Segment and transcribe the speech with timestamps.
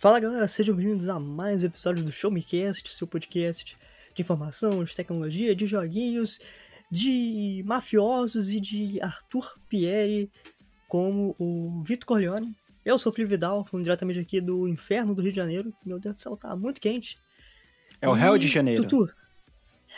[0.00, 3.76] Fala galera, sejam bem-vindos a mais um episódio do Show Me Cast, seu podcast
[4.14, 6.40] de informação, de tecnologia, de joguinhos,
[6.90, 10.30] de mafiosos e de Arthur Pieri
[10.88, 12.56] como o Vitor Corleone.
[12.82, 15.70] Eu sou o Felipe Vidal, falando diretamente aqui do inferno do Rio de Janeiro.
[15.84, 17.18] Meu Deus do céu, tá muito quente.
[18.00, 18.82] É o Hell de Janeiro.
[18.82, 19.12] Tutu,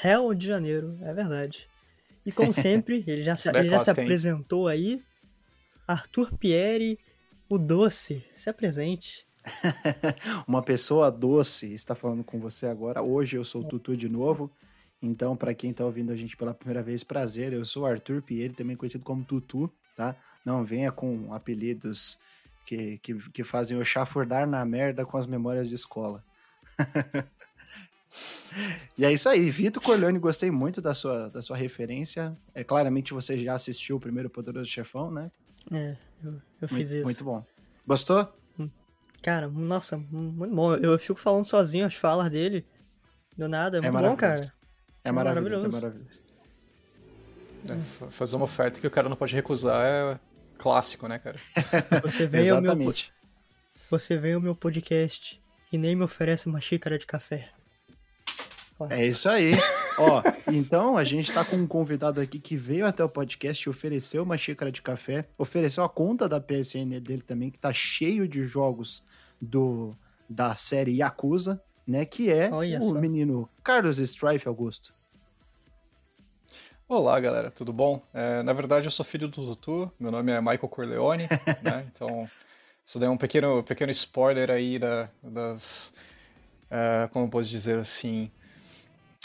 [0.02, 1.68] Hell de Janeiro, é verdade.
[2.26, 5.00] E como sempre, ele já, se, ele já se apresentou aí.
[5.86, 6.98] Arthur Pieri,
[7.48, 9.30] o doce, se apresente.
[10.46, 13.02] Uma pessoa doce está falando com você agora.
[13.02, 14.50] Hoje eu sou o Tutu de novo.
[15.02, 17.52] Então, para quem está ouvindo a gente pela primeira vez, prazer.
[17.52, 20.14] Eu sou Arthur Pieri, também conhecido como Tutu, tá?
[20.44, 22.18] Não venha com apelidos
[22.64, 26.24] que, que, que fazem eu chafurdar na merda com as memórias de escola.
[28.96, 32.36] e é isso aí, Vitor Corleone, gostei muito da sua, da sua referência.
[32.54, 35.32] É claramente você já assistiu o primeiro Poderoso Chefão, né?
[35.72, 37.04] É, eu, eu fiz muito, isso.
[37.04, 37.44] Muito bom.
[37.84, 38.32] Gostou?
[39.22, 40.74] Cara, nossa, muito bom.
[40.74, 42.66] Eu fico falando sozinho as falas dele.
[43.38, 44.52] Do nada, é, muito bom, cara.
[45.04, 45.66] É, é maravilhoso.
[45.66, 46.20] É maravilhoso.
[47.70, 50.18] É, fazer uma oferta que o cara não pode recusar é
[50.58, 51.38] clássico, né, cara?
[52.02, 53.12] Você vem Exatamente.
[53.90, 55.38] Meu, você vem ao meu podcast
[55.70, 57.51] e nem me oferece uma xícara de café.
[58.90, 59.52] É isso aí.
[59.98, 63.70] Ó, então a gente tá com um convidado aqui que veio até o podcast e
[63.70, 68.26] ofereceu uma xícara de café, ofereceu a conta da PSN dele também, que tá cheio
[68.26, 69.04] de jogos
[69.40, 69.96] do
[70.28, 72.04] da série Yakuza, né?
[72.04, 72.94] Que é Olha o só.
[72.94, 74.94] menino Carlos Strife Augusto.
[76.88, 78.02] Olá, galera, tudo bom?
[78.12, 81.24] É, na verdade, eu sou filho do Tutu, meu nome é Michael Corleone,
[81.62, 81.86] né?
[81.90, 82.28] Então,
[82.84, 85.94] isso daí é um pequeno, pequeno spoiler aí da, das.
[86.66, 88.30] Uh, como eu posso dizer assim?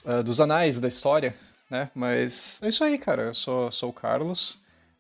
[0.08, 1.36] Uh, dos anais da história,
[1.70, 1.92] né?
[1.94, 3.24] Mas é isso aí, cara.
[3.24, 4.60] Eu sou, sou o Carlos.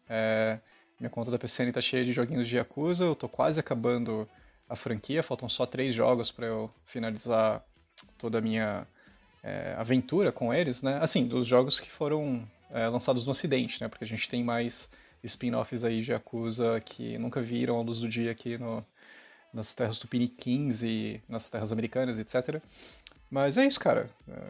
[0.09, 0.59] É,
[0.99, 3.05] minha conta da PCN tá cheia de joguinhos de Yakuza.
[3.05, 4.27] Eu tô quase acabando
[4.67, 5.23] a franquia.
[5.23, 7.63] Faltam só três jogos para eu finalizar
[8.17, 8.85] toda a minha
[9.43, 10.99] é, aventura com eles, né?
[11.01, 13.87] Assim, dos jogos que foram é, lançados no Ocidente, né?
[13.87, 14.89] Porque a gente tem mais
[15.23, 18.85] spin-offs aí de Yakuza que nunca viram a luz do dia aqui no,
[19.53, 22.61] nas terras tupiniquins e nas terras americanas, etc.
[23.29, 24.09] Mas é isso, cara.
[24.27, 24.47] É,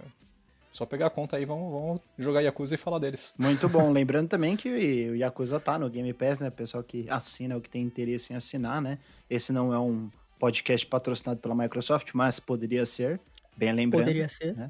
[0.77, 3.33] só pegar a conta aí, vamos, vamos jogar Yakuza e falar deles.
[3.35, 3.89] Muito bom.
[3.91, 4.69] Lembrando também que
[5.09, 6.49] o Yakuza tá no Game Pass, né?
[6.49, 8.99] O pessoal que assina, o que tem interesse em assinar, né?
[9.27, 10.07] Esse não é um
[10.39, 13.19] podcast patrocinado pela Microsoft, mas poderia ser,
[13.57, 14.03] bem lembrando.
[14.03, 14.55] Poderia ser.
[14.55, 14.69] Né?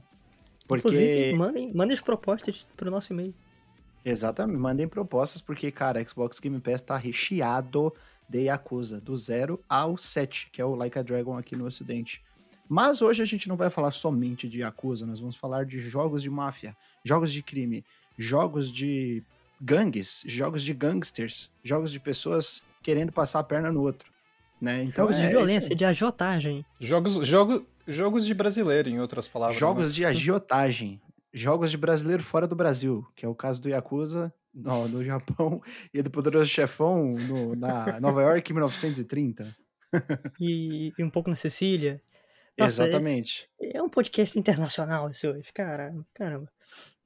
[0.66, 0.88] Porque...
[0.88, 3.36] Inclusive, mandem, mandem as propostas pro nosso e-mail.
[4.06, 7.94] Exatamente, mandem propostas, porque, cara, Xbox Game Pass tá recheado
[8.30, 12.24] de Yakuza, do 0 ao 7, que é o Like a Dragon aqui no ocidente.
[12.70, 16.22] Mas hoje a gente não vai falar somente de Yakuza, nós vamos falar de jogos
[16.22, 17.84] de máfia, jogos de crime,
[18.18, 19.24] jogos de
[19.60, 24.12] gangues, jogos de gangsters, jogos de pessoas querendo passar a perna no outro.
[24.62, 24.84] Né?
[24.84, 26.66] Então, jogos é, de violência, de agiotagem.
[26.80, 29.58] Jogos, jogo, jogos de brasileiro, em outras palavras.
[29.58, 29.96] Jogos né?
[29.96, 31.02] de agiotagem.
[31.34, 35.62] Jogos de brasileiro fora do Brasil, que é o caso do Yakuza no, no Japão
[35.94, 39.56] e do Poderoso Chefão no, na Nova York em 1930.
[40.40, 42.02] e, e um pouco na Sicília.
[42.58, 43.50] Nossa, Exatamente.
[43.62, 46.52] É, é, um podcast internacional esse hoje, cara, caramba.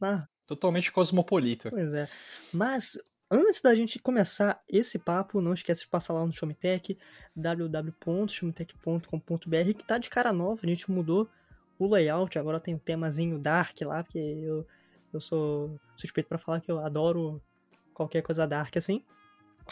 [0.02, 1.70] Ah, Totalmente cosmopolita.
[1.70, 2.10] Pois é.
[2.54, 2.98] Mas
[3.32, 7.00] antes da gente começar esse papo, não esqueça de passar lá no Showmetech,
[7.34, 11.30] www.showmetech.com.br, que tá de cara nova, a gente mudou
[11.80, 14.68] o layout, agora tem o um temazinho dark lá, porque eu,
[15.14, 17.42] eu sou suspeito para falar que eu adoro
[17.94, 19.06] qualquer coisa dark assim.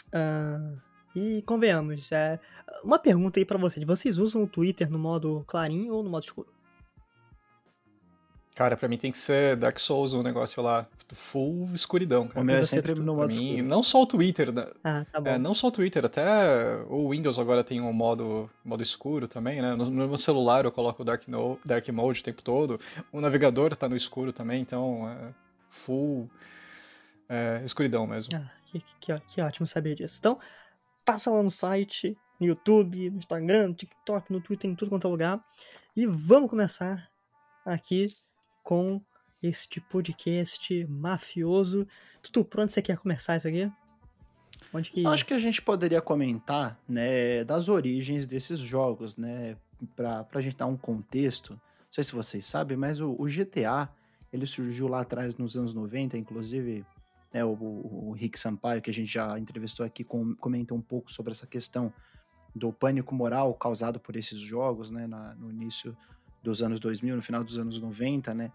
[0.08, 0.80] Uh,
[1.14, 2.38] e convenhamos, é,
[2.84, 6.24] uma pergunta aí para vocês: vocês usam o Twitter no modo clarinho ou no modo
[6.24, 6.48] escuro?
[8.54, 12.28] Cara, pra mim tem que ser Dark Souls o um negócio lá, full escuridão.
[12.28, 12.40] Cara.
[12.40, 13.68] O meu é sempre no modo mim, escuro.
[13.68, 14.66] Não só o Twitter, né?
[14.84, 15.30] Ah, tá bom.
[15.30, 16.26] É, não só o Twitter, até
[16.88, 19.74] o Windows agora tem um modo, modo escuro também, né?
[19.74, 22.78] No, no meu celular eu coloco o Dark, no, Dark Mode o tempo todo.
[23.10, 25.32] O navegador tá no escuro também, então é
[25.70, 26.28] full
[27.30, 28.36] é, escuridão mesmo.
[28.36, 30.16] Ah, que, que, que ótimo saber disso.
[30.18, 30.38] Então,
[31.04, 35.06] passa lá no site, no YouTube, no Instagram, no TikTok, no Twitter, em tudo quanto
[35.06, 35.44] é lugar.
[35.96, 37.10] E vamos começar
[37.64, 38.06] aqui
[38.62, 39.00] com
[39.42, 41.86] este podcast mafioso.
[42.22, 43.70] Tutu, por onde você quer começar isso aqui?
[44.72, 45.06] Onde que...
[45.06, 49.56] Acho que a gente poderia comentar, né, das origens desses jogos, né,
[49.96, 51.52] pra, pra gente dar um contexto.
[51.52, 53.88] Não sei se vocês sabem, mas o, o GTA,
[54.32, 56.84] ele surgiu lá atrás nos anos 90, inclusive
[57.32, 61.10] né, o, o, Rick Sampaio, que a gente já entrevistou aqui, com, comenta um pouco
[61.10, 61.92] sobre essa questão
[62.54, 65.96] do pânico moral causado por esses jogos, né, na, no início
[66.42, 68.52] dos anos 2000, no final dos anos 90, né.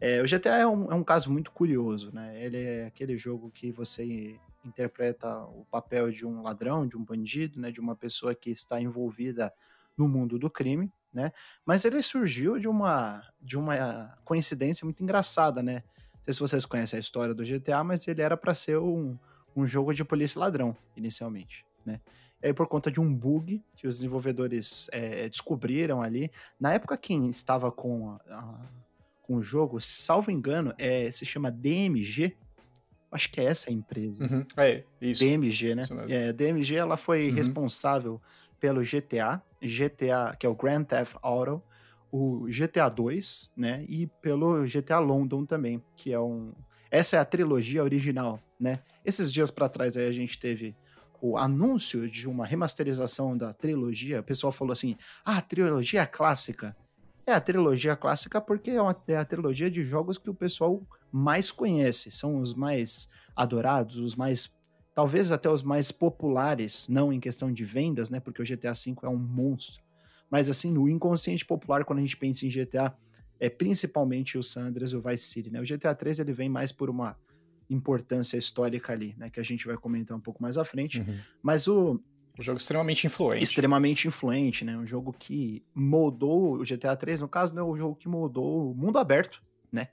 [0.00, 3.50] É, o GTA é um, é um caso muito curioso, né, ele é aquele jogo
[3.50, 8.34] que você interpreta o papel de um ladrão, de um bandido, né, de uma pessoa
[8.34, 9.52] que está envolvida
[9.96, 11.32] no mundo do crime, né?
[11.64, 15.82] Mas ele surgiu de uma, de uma coincidência muito engraçada, né?
[16.26, 19.16] Não sei se vocês conhecem a história do GTA, mas ele era para ser um,
[19.54, 22.00] um jogo de polícia ladrão, inicialmente, né?
[22.42, 26.30] E aí, por conta de um bug que os desenvolvedores é, descobriram ali,
[26.60, 28.60] na época quem estava com, a,
[29.22, 32.36] com o jogo, salvo engano, é, se chama DMG,
[33.10, 34.24] acho que é essa a empresa.
[34.24, 34.44] Uhum.
[34.56, 35.24] É, isso.
[35.24, 35.82] DMG, né?
[35.82, 37.36] Isso é, DMG ela foi uhum.
[37.36, 38.20] responsável
[38.60, 41.62] pelo GTA, GTA, que é o Grand Theft Auto,
[42.10, 43.84] o GTA 2, né?
[43.88, 46.52] E pelo GTA London também, que é um.
[46.90, 48.80] Essa é a trilogia original, né?
[49.04, 50.76] Esses dias para trás aí a gente teve
[51.20, 54.20] o anúncio de uma remasterização da trilogia.
[54.20, 56.76] O pessoal falou assim: ah, trilogia clássica.
[57.26, 60.80] É a trilogia clássica porque é, uma, é a trilogia de jogos que o pessoal
[61.10, 64.54] mais conhece, são os mais adorados, os mais
[64.94, 68.18] talvez até os mais populares, não em questão de vendas, né?
[68.18, 69.82] Porque o GTA V é um monstro.
[70.30, 72.96] Mas assim, no inconsciente popular, quando a gente pensa em GTA,
[73.38, 75.60] é principalmente o San Andreas e o Vice City, né?
[75.60, 77.16] O GTA 3 ele vem mais por uma
[77.68, 79.30] importância histórica ali, né?
[79.30, 81.00] Que a gente vai comentar um pouco mais à frente.
[81.00, 81.18] Uhum.
[81.42, 82.00] Mas o
[82.38, 83.42] um jogo extremamente influente.
[83.42, 84.76] Extremamente influente, né?
[84.76, 87.62] Um jogo que moldou o GTA 3, no caso, né?
[87.62, 89.42] O jogo que moldou o mundo aberto,
[89.72, 89.88] né?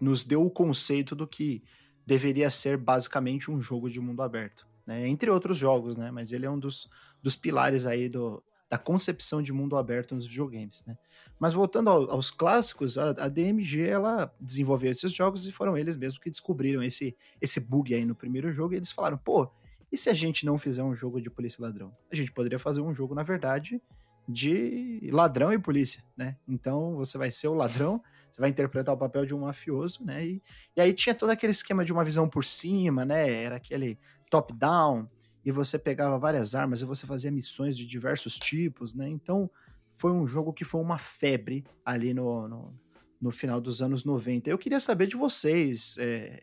[0.00, 1.62] Nos deu o conceito do que
[2.06, 5.08] deveria ser basicamente um jogo de mundo aberto, né?
[5.08, 6.10] Entre outros jogos, né?
[6.10, 6.88] Mas ele é um dos,
[7.20, 10.96] dos pilares aí do, da concepção de mundo aberto nos videogames, né?
[11.38, 15.96] Mas voltando ao, aos clássicos, a, a, DMG ela desenvolveu esses jogos e foram eles
[15.96, 19.50] mesmos que descobriram esse, esse bug aí no primeiro jogo e eles falaram, pô,
[19.90, 21.96] e se a gente não fizer um jogo de polícia e ladrão?
[22.12, 23.80] A gente poderia fazer um jogo, na verdade,
[24.28, 26.36] de ladrão e polícia, né?
[26.46, 28.02] Então você vai ser o ladrão
[28.38, 30.24] você vai interpretar o papel de um mafioso, né?
[30.24, 30.42] E,
[30.76, 33.42] e aí tinha todo aquele esquema de uma visão por cima, né?
[33.42, 33.98] Era aquele
[34.30, 35.08] top-down,
[35.44, 39.08] e você pegava várias armas e você fazia missões de diversos tipos, né?
[39.08, 39.50] Então
[39.90, 42.74] foi um jogo que foi uma febre ali no, no,
[43.20, 44.48] no final dos anos 90.
[44.50, 46.42] Eu queria saber de vocês, é,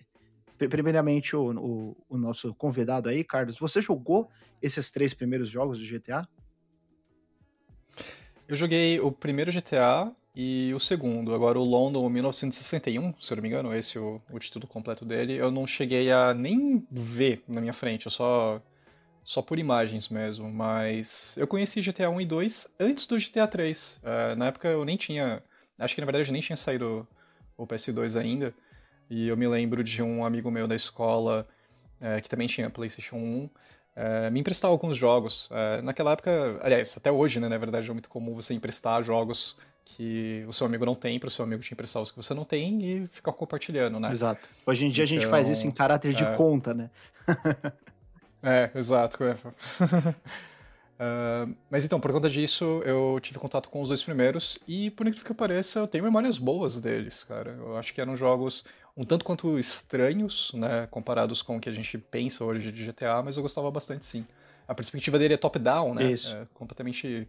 [0.57, 4.29] primeiramente o, o, o, nosso convidado aí, Carlos, você jogou
[4.61, 6.27] esses três primeiros jogos do GTA?
[8.47, 13.41] Eu joguei o primeiro GTA, e o segundo, agora o London 1961, se eu não
[13.41, 17.41] me engano, esse é o, o título completo dele, eu não cheguei a nem ver
[17.47, 18.61] na minha frente, eu só
[19.25, 23.99] só por imagens mesmo, mas eu conheci GTA 1 e 2 antes do GTA 3.
[24.03, 25.41] Uh, na época eu nem tinha,
[25.79, 27.07] acho que na verdade nem tinha saído
[27.57, 28.53] o PS2 ainda,
[29.09, 31.47] e eu me lembro de um amigo meu da escola
[31.99, 33.49] uh, que também tinha PlayStation 1,
[33.95, 35.49] é, me emprestar alguns jogos.
[35.51, 39.55] É, naquela época, aliás, até hoje, né, na verdade, é muito comum você emprestar jogos
[39.85, 42.33] que o seu amigo não tem para o seu amigo te emprestar os que você
[42.33, 44.11] não tem e ficar compartilhando, né?
[44.11, 44.49] Exato.
[44.65, 46.35] Hoje em dia então, a gente faz isso em então, caráter de é...
[46.35, 46.89] conta, né?
[48.45, 49.17] é, exato.
[49.23, 50.25] uh,
[51.69, 55.27] mas então, por conta disso, eu tive contato com os dois primeiros e, por incrível
[55.27, 57.51] que pareça, eu tenho memórias boas deles, cara.
[57.51, 58.63] Eu acho que eram jogos
[58.95, 63.21] um tanto quanto estranhos, né, comparados com o que a gente pensa hoje de GTA,
[63.21, 64.25] mas eu gostava bastante sim.
[64.67, 66.11] A perspectiva dele é top-down, né?
[66.11, 66.35] Isso.
[66.35, 67.27] É completamente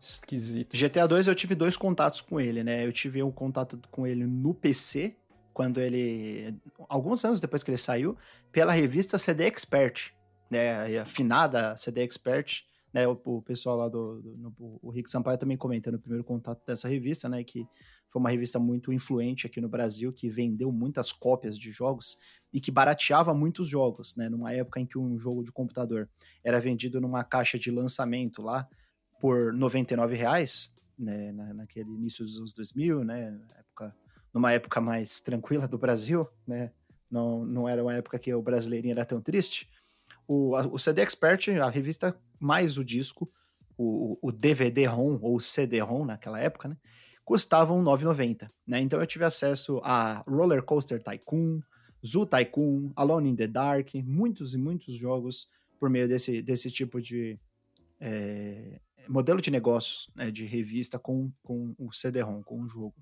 [0.00, 0.76] esquisito.
[0.76, 2.86] GTA 2 eu tive dois contatos com ele, né?
[2.86, 5.14] Eu tive um contato com ele no PC,
[5.52, 6.54] quando ele.
[6.88, 8.16] Alguns anos depois que ele saiu,
[8.52, 10.12] pela revista CD Expert,
[10.50, 10.98] né?
[10.98, 12.62] A afinada CD Expert,
[12.92, 13.06] né?
[13.06, 14.20] O, o pessoal lá do.
[14.20, 17.42] do no, o Rick Sampaio também comenta no primeiro contato dessa revista, né?
[17.44, 17.66] Que
[18.10, 22.16] foi uma revista muito influente aqui no Brasil, que vendeu muitas cópias de jogos
[22.52, 24.28] e que barateava muitos jogos, né?
[24.28, 26.08] Numa época em que um jogo de computador
[26.44, 28.68] era vendido numa caixa de lançamento lá
[29.20, 33.94] por 99 reais, né, na, naquele início dos anos 2000, né, época,
[34.32, 36.72] numa época mais tranquila do Brasil, né,
[37.10, 39.70] não, não era uma época que o brasileirinho era tão triste,
[40.26, 43.30] o, a, o CD Expert, a revista mais o disco,
[43.76, 46.76] o, o DVD-ROM ou CD-ROM naquela época, né,
[47.24, 51.60] custavam 9,90, né, então eu tive acesso a Roller Coaster Tycoon,
[52.06, 57.00] Zoo Tycoon, Alone in the Dark, muitos e muitos jogos por meio desse, desse tipo
[57.00, 57.38] de,
[58.00, 62.94] é, modelo de negócios né, de revista com, com o CD-ROM, com o jogo.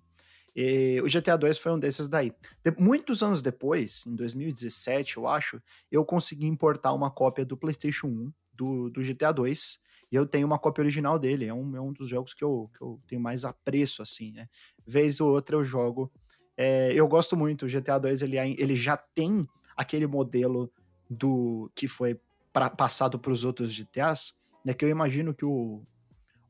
[0.54, 2.32] E o GTA 2 foi um desses daí.
[2.62, 8.06] De, muitos anos depois, em 2017, eu acho, eu consegui importar uma cópia do PlayStation
[8.06, 9.82] 1 do, do GTA 2.
[10.12, 11.46] E eu tenho uma cópia original dele.
[11.46, 14.48] É um, é um dos jogos que eu, que eu tenho mais apreço, assim, né?
[14.86, 16.12] Vez ou outra eu jogo.
[16.56, 17.66] É, eu gosto muito.
[17.66, 20.70] O GTA 2 ele, ele já tem aquele modelo
[21.10, 22.18] do que foi
[22.52, 24.34] pra, passado para os outros GTAs,
[24.64, 24.72] né?
[24.72, 25.82] Que eu imagino que o,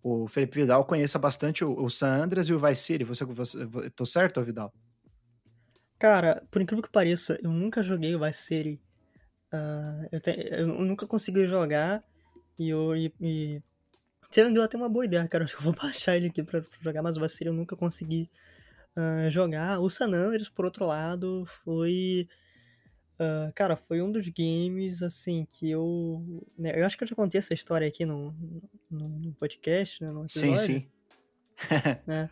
[0.04, 3.04] o Felipe Vidal conheça bastante o, o San Andreas e o Vice City.
[3.04, 4.70] Você, você, tô certo, Vidal?
[5.99, 8.80] Cara, por incrível que pareça, eu nunca joguei o Vice City.
[9.50, 12.04] Uh, eu, te, eu, nunca consegui jogar
[12.58, 13.62] e, eu, e, e
[14.30, 15.44] você deu até uma boa ideia, cara.
[15.44, 17.54] Acho que eu vou baixar ele aqui pra, pra jogar, mas o Vice City eu
[17.54, 18.28] nunca consegui
[18.94, 19.80] uh, jogar.
[19.80, 22.28] O San Andreas, por outro lado, foi.
[23.14, 26.42] Uh, cara, foi um dos games, assim, que eu.
[26.59, 28.35] Né, eu acho que eu já contei essa história aqui no,
[28.90, 30.11] no, no podcast, né?
[30.11, 30.88] No episódio, sim, sim.
[32.06, 32.28] né?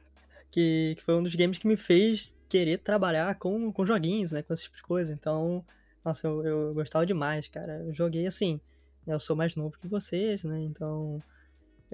[0.50, 4.42] Que, que foi um dos games que me fez querer trabalhar com, com joguinhos, né?
[4.42, 5.12] Com esse tipo de coisa.
[5.12, 5.64] Então,
[6.04, 7.78] nossa, eu, eu gostava demais, cara.
[7.78, 8.60] Eu joguei assim.
[9.06, 10.60] Eu sou mais novo que vocês, né?
[10.62, 11.22] Então.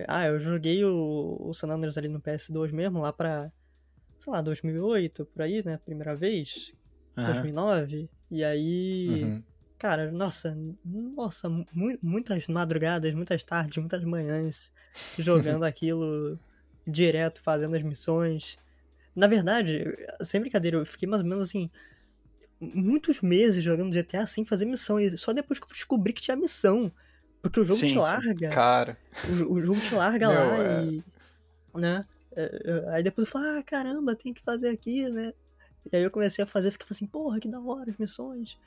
[0.07, 3.53] Ah, eu joguei o, o San Andreas ali no PS2 mesmo, lá pra.
[4.19, 5.79] Sei lá, 2008, por aí, né?
[5.85, 6.73] Primeira vez.
[7.19, 7.27] Uhum.
[7.27, 8.11] 2009.
[8.31, 9.25] E aí.
[9.25, 9.43] Uhum.
[9.79, 11.65] Cara, nossa, nossa, mu
[12.03, 14.73] muitas madrugadas, muitas tardes, muitas manhãs
[15.17, 16.39] jogando aquilo
[16.87, 18.59] direto, fazendo as missões.
[19.15, 19.85] Na verdade,
[20.21, 21.71] sem brincadeira, eu fiquei mais ou menos assim.
[22.61, 24.99] Muitos meses jogando GTA sem fazer missão.
[24.99, 26.91] E só depois que eu descobri que tinha missão.
[27.41, 28.49] Porque o jogo sim, te larga.
[28.49, 28.55] Sim.
[28.55, 28.99] Cara.
[29.29, 30.85] O, o, jogo te larga Meu, lá é...
[30.85, 31.05] e.
[31.75, 32.05] Né?
[32.35, 35.33] É, é, aí depois eu falo, ah, caramba, tem que fazer aqui, né?
[35.91, 38.59] E aí eu comecei a fazer, ficava assim, porra, que da hora as missões.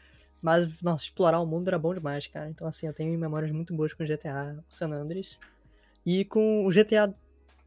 [0.41, 2.49] Mas, nossa, explorar o mundo era bom demais, cara.
[2.49, 5.39] Então, assim, eu tenho memórias muito boas com GTA San Andreas.
[6.05, 7.13] E com o GTA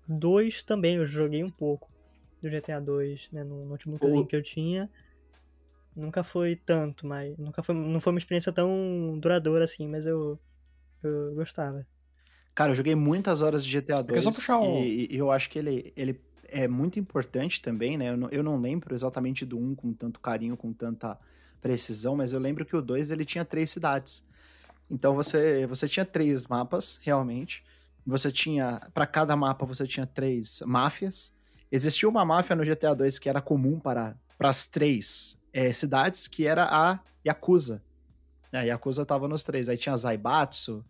[0.09, 1.89] 2 também, eu joguei um pouco
[2.43, 4.27] do GTA 2, né, no notebookzinho o...
[4.27, 4.91] que eu tinha.
[5.95, 10.39] Nunca foi tanto, mas nunca foi, não foi uma experiência tão duradoura assim, mas eu,
[11.03, 11.87] eu gostava.
[12.53, 14.83] Cara, eu joguei muitas horas de GTA 2 um...
[14.83, 16.21] e, e, eu acho que ele, ele
[16.55, 18.11] é muito importante também, né?
[18.11, 21.19] Eu não, eu não lembro exatamente do 1 com tanto carinho, com tanta
[21.61, 24.25] precisão, mas eu lembro que o 2 ele tinha três cidades.
[24.89, 27.65] Então você, você tinha três mapas, realmente.
[28.07, 31.35] Você tinha, para cada mapa você tinha três máfias.
[31.73, 36.47] Existia uma máfia no GTA 2 que era comum para, as três é, cidades, que
[36.47, 37.83] era a Yakuza.
[38.53, 39.69] A Yakuza estava nos três.
[39.69, 40.85] Aí tinha a Zaibatsu,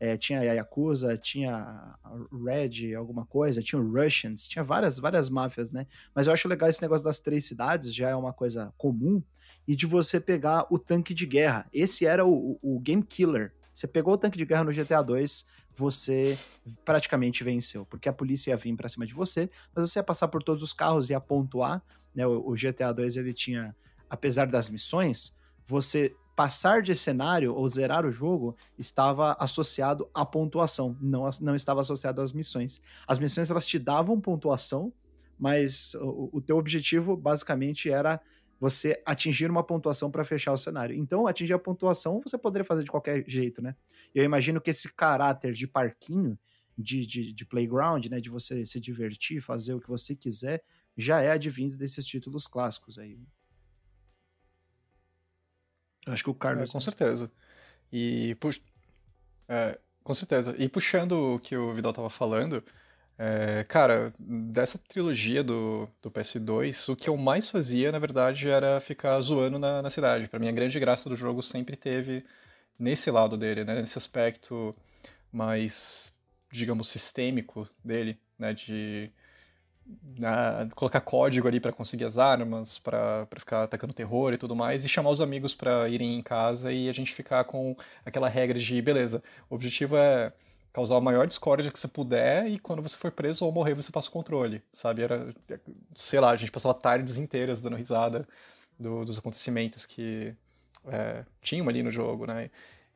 [0.00, 5.28] é, tinha a Yakuza, tinha a Red, alguma coisa, tinha o Russians, tinha várias, várias
[5.28, 5.86] máfias, né?
[6.14, 9.22] Mas eu acho legal esse negócio das três cidades, já é uma coisa comum,
[9.66, 11.66] e de você pegar o tanque de guerra.
[11.72, 13.52] Esse era o, o, o Game Killer.
[13.74, 16.38] Você pegou o tanque de guerra no GTA 2, você
[16.84, 20.28] praticamente venceu, porque a polícia ia vir para cima de você, mas você ia passar
[20.28, 21.82] por todos os carros e ia pontuar,
[22.14, 22.26] né?
[22.26, 23.74] O, o GTA 2 ele tinha,
[24.08, 30.96] apesar das missões, você passar de cenário ou zerar o jogo estava associado à pontuação,
[31.00, 32.80] não, não estava associado às missões.
[33.08, 34.92] As missões elas te davam pontuação,
[35.36, 38.20] mas o, o teu objetivo basicamente era
[38.60, 40.94] você atingir uma pontuação para fechar o cenário.
[40.94, 43.74] Então, atingir a pontuação você poderia fazer de qualquer jeito, né?
[44.14, 46.38] Eu imagino que esse caráter de parquinho,
[46.78, 50.62] de, de, de playground, né, de você se divertir, fazer o que você quiser,
[50.96, 53.18] já é advindo desses títulos clássicos aí.
[56.06, 56.70] Acho que o Carlos.
[56.70, 57.30] É, com certeza.
[57.92, 58.60] E pux...
[59.48, 60.54] É, com certeza.
[60.58, 62.62] E puxando o que o Vidal tava falando,
[63.18, 68.80] é, cara, dessa trilogia do, do PS2, o que eu mais fazia, na verdade, era
[68.80, 70.28] ficar zoando na, na cidade.
[70.28, 72.24] Para mim, a grande graça do jogo sempre teve
[72.78, 73.74] nesse lado dele, né?
[73.74, 74.74] Nesse aspecto
[75.32, 76.16] mais,
[76.50, 78.54] digamos, sistêmico dele, né?
[78.54, 79.10] De
[79.88, 84.84] uh, colocar código ali para conseguir as armas, para ficar atacando terror e tudo mais,
[84.84, 88.58] e chamar os amigos para irem em casa e a gente ficar com aquela regra
[88.58, 90.32] de, beleza, o objetivo é
[90.72, 93.90] causar a maior discórdia que você puder e quando você for preso ou morrer você
[93.90, 95.02] passa o controle, sabe?
[95.02, 95.34] Era,
[95.94, 98.28] sei lá, a gente passava tardes inteiras dando risada
[98.78, 100.34] do, dos acontecimentos que
[100.86, 102.50] é, tinham ali no jogo, né?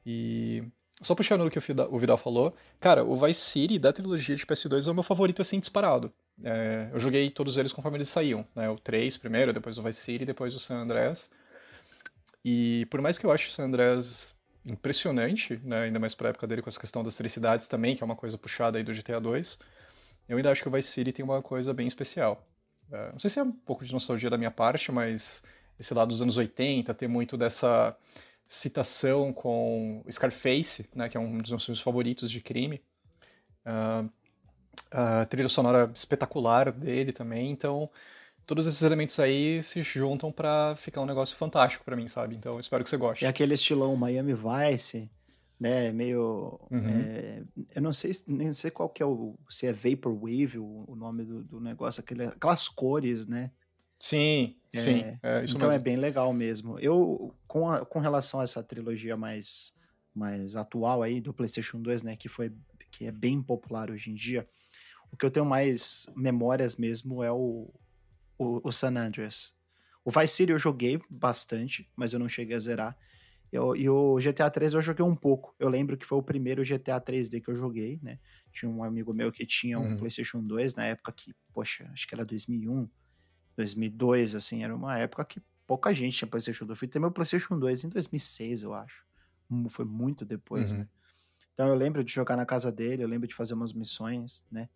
[0.05, 0.63] E
[1.01, 4.87] só puxando o que o Vidal falou, cara, o Vice City da trilogia de PS2
[4.87, 6.13] é o meu favorito assim disparado.
[6.45, 8.69] É, eu joguei todos eles conforme eles saíam, né?
[8.69, 11.31] O 3 primeiro, depois o Vice City, depois o San Andreas.
[12.45, 14.35] E por mais que eu ache o San Andreas
[14.65, 15.83] impressionante, né?
[15.83, 18.17] ainda mais pra época dele com essa questão das três cidades também, que é uma
[18.17, 19.59] coisa puxada aí do GTA 2,
[20.29, 22.47] eu ainda acho que o Vice City tem uma coisa bem especial.
[22.91, 25.43] É, não sei se é um pouco de nostalgia da minha parte, mas
[25.79, 27.97] esse lado dos anos 80, ter muito dessa
[28.47, 32.83] citação com Scarface, né, que é um dos meus filmes favoritos de crime.
[33.67, 34.11] Uh,
[34.91, 37.91] a trilha sonora espetacular dele também, então
[38.47, 42.35] todos esses elementos aí se juntam para ficar um negócio fantástico para mim, sabe?
[42.37, 43.25] Então espero que você goste.
[43.25, 45.11] É aquele estilão Miami Vice,
[45.59, 45.93] né?
[45.93, 46.61] Meio.
[46.71, 46.89] Uhum.
[46.89, 47.43] É,
[47.75, 49.39] eu não sei, nem sei qual que é o.
[49.49, 53.51] Se é Vaporwave o, o nome do, do negócio, aquele, aquelas cores, né?
[53.99, 55.01] Sim, é, sim.
[55.23, 55.71] É, então mesmo.
[55.71, 56.79] é bem legal mesmo.
[56.81, 59.73] Eu, com, a, com relação a essa trilogia mais,
[60.13, 62.17] mais atual aí do PlayStation 2, né?
[62.17, 62.53] Que foi.
[62.91, 64.47] Que é bem popular hoje em dia.
[65.13, 67.73] O que eu tenho mais memórias mesmo é o,
[68.39, 69.55] o, o San Andreas.
[70.05, 72.97] O Vice City eu joguei bastante, mas eu não cheguei a zerar.
[73.53, 75.55] Eu, e o GTA 3 eu joguei um pouco.
[75.59, 78.19] Eu lembro que foi o primeiro GTA 3D que eu joguei, né?
[78.51, 79.97] Tinha um amigo meu que tinha um uhum.
[79.99, 82.89] PlayStation 2 na época que, poxa, acho que era 2001,
[83.55, 86.71] 2002, assim, era uma época que pouca gente tinha PlayStation 2.
[86.71, 89.05] Eu fui ter meu PlayStation 2 em 2006, eu acho.
[89.69, 90.79] Foi muito depois, uhum.
[90.79, 90.89] né?
[91.53, 94.67] Então eu lembro de jogar na casa dele, eu lembro de fazer umas missões, né?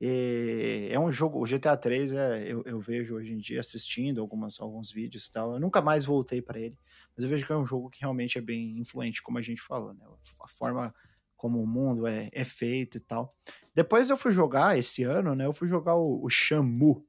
[0.00, 4.20] E é um jogo, o GTA 3 é, eu, eu, vejo hoje em dia assistindo
[4.20, 5.52] algumas, alguns vídeos e tal.
[5.52, 6.78] Eu nunca mais voltei para ele,
[7.14, 9.60] mas eu vejo que é um jogo que realmente é bem influente, como a gente
[9.60, 10.06] falou, né?
[10.40, 10.94] A forma
[11.36, 13.36] como o mundo é, é feito e tal.
[13.74, 15.44] Depois eu fui jogar esse ano, né?
[15.44, 17.06] Eu fui jogar o, o Shamu,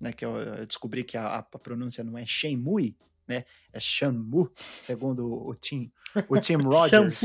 [0.00, 0.10] né?
[0.10, 2.96] Que eu, eu descobri que a, a, pronúncia não é Shenmue,
[3.28, 3.44] né?
[3.70, 5.92] É Shamu, segundo o Tim,
[6.26, 7.20] o Tim Rogers.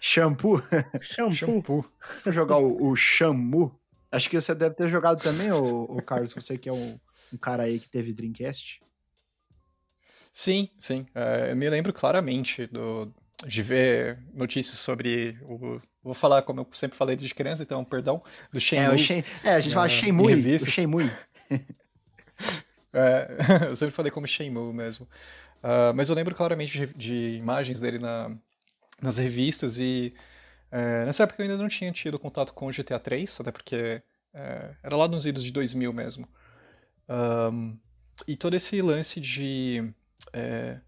[0.00, 0.62] Shampoo.
[1.00, 1.32] Shampoo.
[1.32, 1.84] Shampoo.
[2.24, 3.78] Vou jogar o, o Shamu.
[4.10, 6.98] Acho que você deve ter jogado também, o, o Carlos, você que é um,
[7.32, 8.80] um cara aí que teve Dreamcast.
[10.32, 11.06] Sim, sim.
[11.14, 13.12] É, eu me lembro claramente do,
[13.46, 15.80] de ver notícias sobre o.
[16.02, 18.22] Vou falar como eu sempre falei desde criança, então, perdão,
[18.52, 18.86] do Shenmue.
[18.86, 21.10] É, o Shen, é a gente fala Shenmue, o Shenmue.
[22.92, 25.08] é, eu sempre falei como Shenmue mesmo.
[25.64, 28.30] Uh, mas eu lembro claramente de, de imagens dele na,
[29.02, 30.14] nas revistas e
[30.70, 34.02] é, nessa época eu ainda não tinha tido contato com o GTA 3, até porque
[34.34, 36.28] é, era lá nos idos de 2000 mesmo.
[37.08, 37.78] Um,
[38.26, 39.92] e todo esse lance de
[40.32, 40.80] é,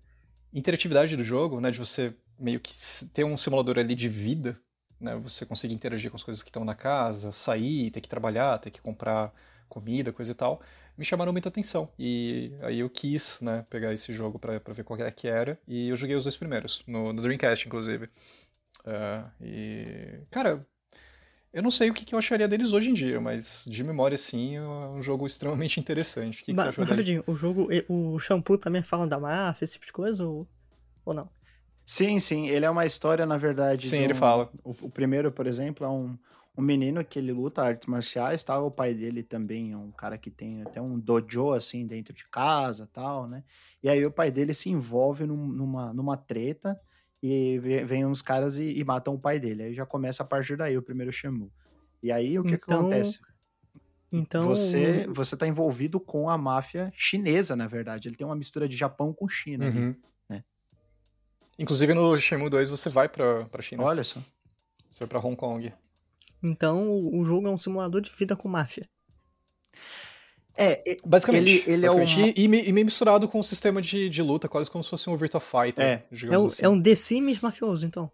[0.52, 2.75] interatividade do jogo, né, de você meio que
[3.12, 4.61] ter um simulador ali de vida,
[5.00, 8.58] né, você conseguir interagir com as coisas que estão na casa, sair, ter que trabalhar,
[8.58, 9.32] ter que comprar
[9.68, 10.61] comida, coisa e tal,
[10.97, 11.90] me chamaram muita atenção.
[11.99, 15.88] E aí eu quis, né, pegar esse jogo para ver qual é que era, e
[15.88, 18.08] eu joguei os dois primeiros, no, no Dreamcast, inclusive.
[18.88, 20.66] Uh, e, cara,
[21.53, 24.16] eu não sei o que, que, eu acharia deles hoje em dia, mas de memória,
[24.16, 26.40] sim, é um jogo extremamente interessante.
[26.42, 27.22] O que, que você achou dele?
[27.27, 30.48] o jogo, o shampoo também fala da máfia, esse tipo de coisa, ou,
[31.05, 31.29] ou não?
[31.85, 33.88] Sim, sim, ele é uma história, na verdade.
[33.88, 34.51] Sim, um, ele fala.
[34.64, 36.18] O, o, primeiro, por exemplo, é um,
[36.57, 38.66] um menino que ele luta artes marciais, tal.
[38.66, 42.27] O pai dele também é um cara que tem até um dojo, assim, dentro de
[42.29, 43.42] casa, tal, né?
[43.83, 46.79] E aí o pai dele se envolve num, numa, numa treta
[47.22, 49.64] e vem uns caras e, e, matam o pai dele.
[49.64, 51.50] Aí já começa a partir daí o primeiro Shamu.
[52.02, 53.20] E aí o que, então, que acontece?
[54.11, 58.09] Então você você tá envolvido com a máfia chinesa, na verdade.
[58.09, 59.66] Ele tem uma mistura de Japão com China.
[59.66, 59.88] Uhum.
[59.88, 60.44] Ali, né?
[61.59, 63.83] Inclusive no Shenmue 2 você vai pra, pra China.
[63.83, 64.20] Olha só.
[64.88, 65.72] Você vai pra Hong Kong.
[66.42, 68.88] Então o jogo é um simulador de vida com máfia.
[70.61, 71.49] É, basicamente.
[71.49, 72.21] Ele, ele basicamente.
[72.21, 72.55] é um...
[72.55, 75.09] e, e, meio misturado com o um sistema de, de luta, quase como se fosse
[75.09, 75.85] um Virtua Fighter.
[75.85, 76.64] É, é, um, assim.
[76.64, 78.11] é um The Sims mafioso, então.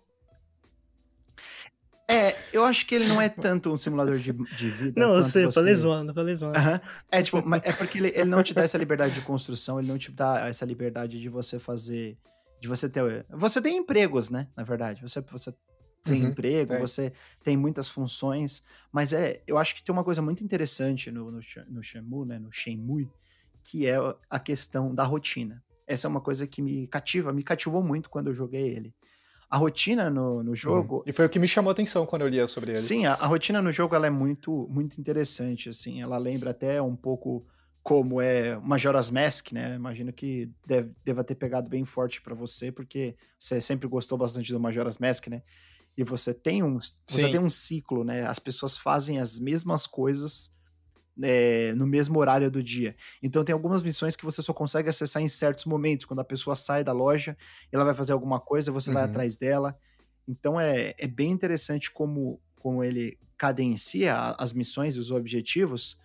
[2.10, 5.00] É, eu acho que ele não é tanto um simulador de, de vida.
[5.00, 5.52] Não, eu sei, você...
[5.52, 6.58] falei zoando, falei zoando.
[6.58, 6.80] Uhum.
[7.10, 9.96] É, tipo, é porque ele, ele não te dá essa liberdade de construção, ele não
[9.96, 12.18] te dá essa liberdade de você fazer.
[12.60, 13.24] De você ter.
[13.30, 14.48] Você tem empregos, né?
[14.54, 15.00] Na verdade.
[15.00, 15.54] Você, você
[16.04, 16.78] tem uhum, emprego, é.
[16.78, 17.12] você
[17.42, 18.62] tem muitas funções,
[18.92, 22.38] mas é, eu acho que tem uma coisa muito interessante no, no, no Shenmue, né,
[22.38, 23.10] no Shenmue,
[23.62, 23.96] que é
[24.28, 25.62] a questão da rotina.
[25.86, 28.94] Essa é uma coisa que me cativa, me cativou muito quando eu joguei ele.
[29.48, 30.96] A rotina no, no jogo...
[30.96, 31.02] Uhum.
[31.06, 32.78] E foi o que me chamou a atenção quando eu lia sobre ele.
[32.78, 36.82] Sim, a, a rotina no jogo ela é muito, muito interessante, assim, ela lembra até
[36.82, 37.46] um pouco
[37.84, 39.74] como é Majora's Mask, né?
[39.74, 44.50] Imagino que deve, deva ter pegado bem forte para você, porque você sempre gostou bastante
[44.50, 45.42] do Majora's Mask, né?
[45.96, 48.26] E você tem um, você tem um ciclo, né?
[48.26, 50.54] As pessoas fazem as mesmas coisas
[51.22, 52.96] é, no mesmo horário do dia.
[53.22, 56.56] Então tem algumas missões que você só consegue acessar em certos momentos, quando a pessoa
[56.56, 57.36] sai da loja,
[57.70, 58.94] ela vai fazer alguma coisa, você uhum.
[58.94, 59.78] vai atrás dela.
[60.26, 66.00] Então é, é bem interessante como, como ele cadencia as missões e os objetivos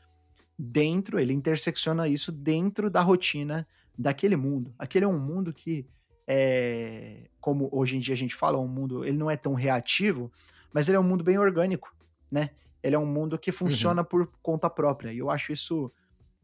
[0.57, 3.65] dentro, ele intersecciona isso dentro da rotina
[3.97, 4.73] daquele mundo.
[4.77, 5.87] Aquele é um mundo que
[6.31, 10.31] é, como hoje em dia a gente fala, um mundo, ele não é tão reativo,
[10.71, 11.91] mas ele é um mundo bem orgânico,
[12.29, 12.51] né?
[12.83, 14.07] Ele é um mundo que funciona uhum.
[14.07, 15.11] por conta própria.
[15.11, 15.91] E eu acho isso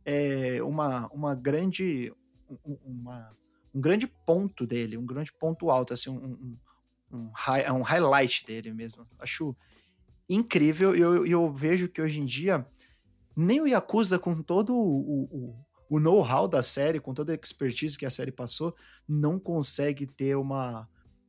[0.04, 2.12] é, uma, uma grande
[2.84, 3.32] uma,
[3.74, 6.58] um grande ponto dele, um grande ponto alto, assim, um, um,
[7.12, 9.06] um, high, um highlight dele mesmo.
[9.20, 9.56] Acho
[10.28, 12.66] incrível e eu, eu vejo que hoje em dia
[13.36, 15.56] nem o Yakuza com todo o, o,
[15.90, 18.76] o know-how da série, com toda a expertise que a série passou,
[19.08, 20.88] não consegue ter uma,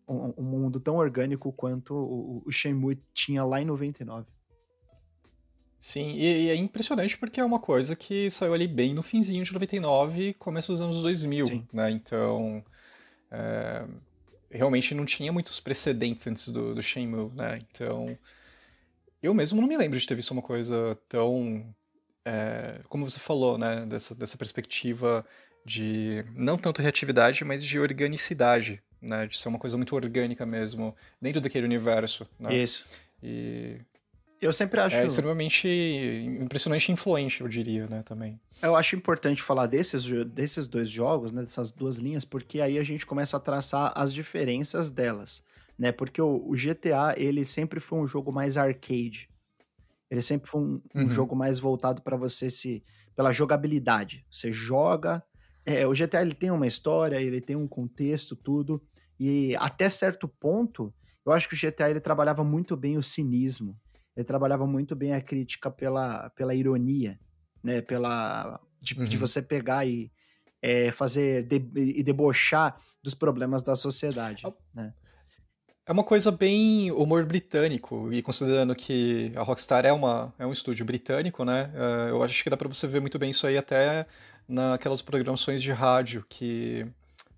[0.08, 4.26] um, um mundo tão orgânico quanto o, o Shenmue tinha lá em 99.
[5.78, 9.44] Sim, e, e, é impressionante porque é uma coisa que saiu ali bem no finzinho
[9.44, 11.68] de 99 e começo dos anos 2000, Sim.
[11.72, 11.90] né?
[11.90, 12.64] Então,
[13.30, 13.86] é,
[14.50, 17.58] realmente não tinha muitos precedentes antes do, do Shenmue, né?
[17.70, 18.18] Então,
[19.22, 21.74] eu mesmo não me lembro de ter visto uma coisa tão
[22.26, 25.24] é, como você falou, né, dessa, dessa perspectiva
[25.64, 30.94] de não tanto reatividade, mas de organicidade, né, de ser uma coisa muito orgânica mesmo,
[31.22, 32.26] dentro daquele universo.
[32.38, 32.56] Né?
[32.56, 32.84] Isso.
[33.22, 33.78] E
[34.40, 34.96] Eu sempre acho.
[34.96, 35.68] É extremamente
[36.40, 38.40] impressionante e influente, eu diria, né, também.
[38.60, 42.82] Eu acho importante falar desses, desses dois jogos, né, dessas duas linhas, porque aí a
[42.82, 45.44] gente começa a traçar as diferenças delas,
[45.78, 45.92] né?
[45.92, 49.28] Porque o, o GTA, ele sempre foi um jogo mais arcade.
[50.10, 51.10] Ele sempre foi um, um uhum.
[51.10, 54.26] jogo mais voltado para você se pela jogabilidade.
[54.30, 55.22] Você joga,
[55.64, 58.82] é, o GTA ele tem uma história, ele tem um contexto, tudo,
[59.18, 60.92] e até certo ponto,
[61.24, 63.76] eu acho que o GTA ele trabalhava muito bem o cinismo
[64.16, 67.20] ele trabalhava muito bem a crítica pela, pela ironia,
[67.62, 67.82] né?
[67.82, 69.04] Pela de, uhum.
[69.04, 70.10] de você pegar e
[70.62, 74.42] é, fazer de, e debochar dos problemas da sociedade,
[74.74, 74.94] né?
[75.88, 80.50] É uma coisa bem humor britânico, e considerando que a Rockstar é, uma, é um
[80.50, 81.70] estúdio britânico, né?
[81.74, 84.04] Uh, eu acho que dá pra você ver muito bem isso aí até
[84.48, 86.84] naquelas programações de rádio que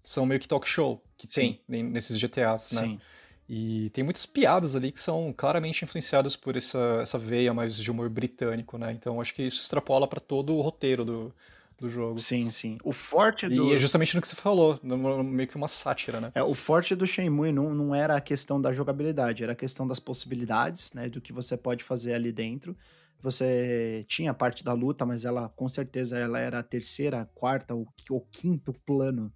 [0.03, 1.59] são meio que talk show que Sim.
[1.69, 2.83] tem nesses GTAs, né?
[2.83, 3.01] Sim.
[3.47, 7.91] E tem muitas piadas ali que são claramente influenciadas por essa, essa veia mais de
[7.91, 8.93] humor britânico, né?
[8.93, 11.35] Então acho que isso extrapola para todo o roteiro do,
[11.79, 12.19] do jogo.
[12.19, 12.79] Sim, sim.
[12.83, 13.69] O forte do.
[13.71, 16.33] E é justamente no que você falou, meio que uma sátira, né?
[16.35, 19.87] É, o forte do Shenmue não, não era a questão da jogabilidade, era a questão
[19.87, 21.09] das possibilidades, né?
[21.09, 22.77] Do que você pode fazer ali dentro.
[23.21, 27.75] Você tinha a parte da luta, mas ela, com certeza, ela era a terceira, quarta
[27.75, 29.33] ou, ou quinto plano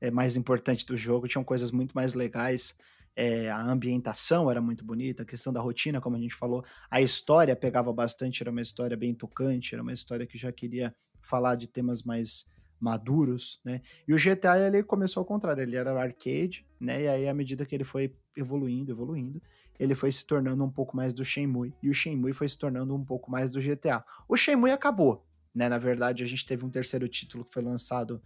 [0.00, 1.28] é, mais importante do jogo.
[1.28, 2.76] Tinham coisas muito mais legais
[3.14, 7.00] é, a ambientação era muito bonita, a questão da rotina, como a gente falou, a
[7.00, 11.56] história pegava bastante, era uma história bem tocante, era uma história que já queria falar
[11.56, 13.80] de temas mais maduros, né?
[14.06, 17.02] E o GTA ele começou ao contrário, ele era arcade, né?
[17.02, 19.40] E aí à medida que ele foi evoluindo, evoluindo,
[19.78, 22.94] ele foi se tornando um pouco mais do Shenmue e o Shenmue foi se tornando
[22.94, 24.04] um pouco mais do GTA.
[24.28, 25.68] O Shenmue acabou, né?
[25.68, 28.20] Na verdade, a gente teve um terceiro título que foi lançado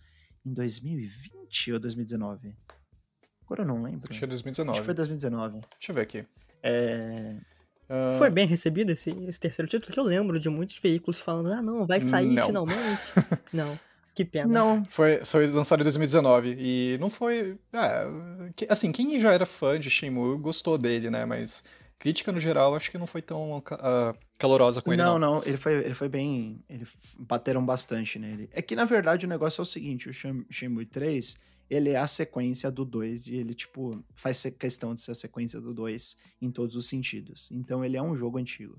[0.44, 2.54] em 2020 ou 2019.
[3.44, 4.08] Agora eu não lembro.
[4.10, 4.70] Acho que é 2019.
[4.70, 5.60] Acho que foi 2019.
[5.78, 6.26] Deixa eu ver aqui.
[6.62, 7.36] É...
[7.88, 8.18] Uh...
[8.18, 11.62] Foi bem recebido esse, esse terceiro título, que eu lembro de muitos veículos falando, ah
[11.62, 12.46] não, vai sair não.
[12.46, 13.02] finalmente.
[13.52, 13.78] não.
[14.16, 14.48] Que pena.
[14.48, 14.84] Não.
[14.86, 17.58] Foi, foi lançado em 2019 e não foi.
[17.70, 18.06] É,
[18.70, 21.26] assim, quem já era fã de Shenmue gostou dele, né?
[21.26, 21.62] Mas
[21.98, 23.62] crítica no geral acho que não foi tão uh,
[24.38, 25.02] calorosa com ele.
[25.02, 26.64] Não, não, não, ele foi, ele foi bem.
[26.66, 26.86] Ele
[27.18, 28.48] bateram bastante nele.
[28.54, 30.12] É que na verdade o negócio é o seguinte: o
[30.50, 31.36] Shenmue 3
[31.68, 35.60] ele é a sequência do 2 e ele, tipo, faz questão de ser a sequência
[35.60, 37.50] do 2 em todos os sentidos.
[37.50, 38.78] Então ele é um jogo antigo.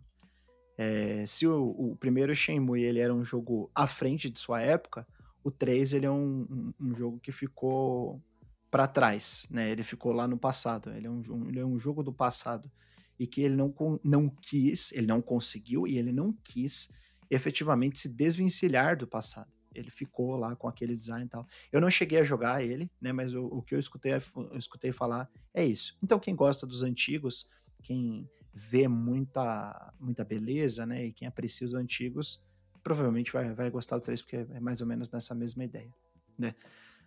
[0.78, 5.08] É, se o, o, primeiro Shenmue ele era um jogo à frente de sua época,
[5.44, 8.22] o 3 ele é um, um, um jogo que ficou
[8.70, 9.72] para trás, né?
[9.72, 10.92] Ele ficou lá no passado.
[10.92, 12.72] Ele é um, ele é um jogo do passado
[13.20, 13.74] e que ele não,
[14.04, 16.92] não quis, ele não conseguiu e ele não quis
[17.30, 21.48] efetivamente se desvencilhar do passado ele ficou lá com aquele design e tal.
[21.72, 23.12] Eu não cheguei a jogar ele, né?
[23.12, 25.98] Mas o, o que eu escutei, eu escutei falar é isso.
[26.02, 27.50] Então, quem gosta dos antigos,
[27.84, 31.06] quem vê muita, muita beleza, né?
[31.06, 32.44] E quem aprecia os antigos,
[32.84, 35.94] provavelmente vai, vai gostar do 3, porque é mais ou menos nessa mesma ideia,
[36.38, 36.56] né?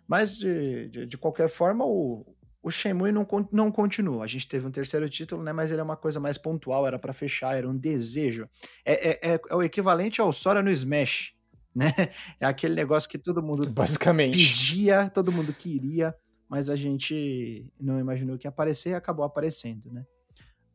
[0.07, 2.25] Mas, de, de, de qualquer forma, o,
[2.63, 4.23] o Shenmue não, não continua.
[4.23, 5.51] A gente teve um terceiro título, né?
[5.51, 8.47] Mas ele é uma coisa mais pontual, era para fechar, era um desejo.
[8.85, 11.33] É, é, é, é, o equivalente ao Sora no Smash,
[11.75, 11.91] né?
[12.39, 14.37] É aquele negócio que todo mundo Basicamente.
[14.37, 16.15] pedia, todo mundo queria,
[16.49, 20.05] mas a gente não imaginou que ia aparecer e acabou aparecendo, né?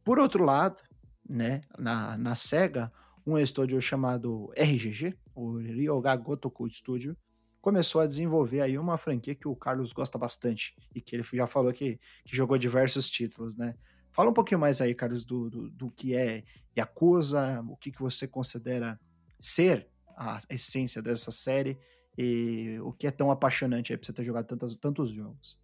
[0.02, 0.82] Por outro lado,
[1.28, 2.92] né, na, na SEGA,
[3.26, 7.16] um estúdio chamado RGG, o Ryoga Gotoku Studio,
[7.60, 11.48] começou a desenvolver aí uma franquia que o Carlos gosta bastante e que ele já
[11.48, 13.74] falou que, que jogou diversos títulos, né?
[14.12, 16.44] Fala um pouquinho mais aí, Carlos, do, do, do que é
[16.78, 18.98] Yakuza, o que, que você considera
[19.38, 21.78] ser a essência dessa série
[22.16, 25.58] e o que é tão apaixonante aí pra você ter jogado tantos jogos.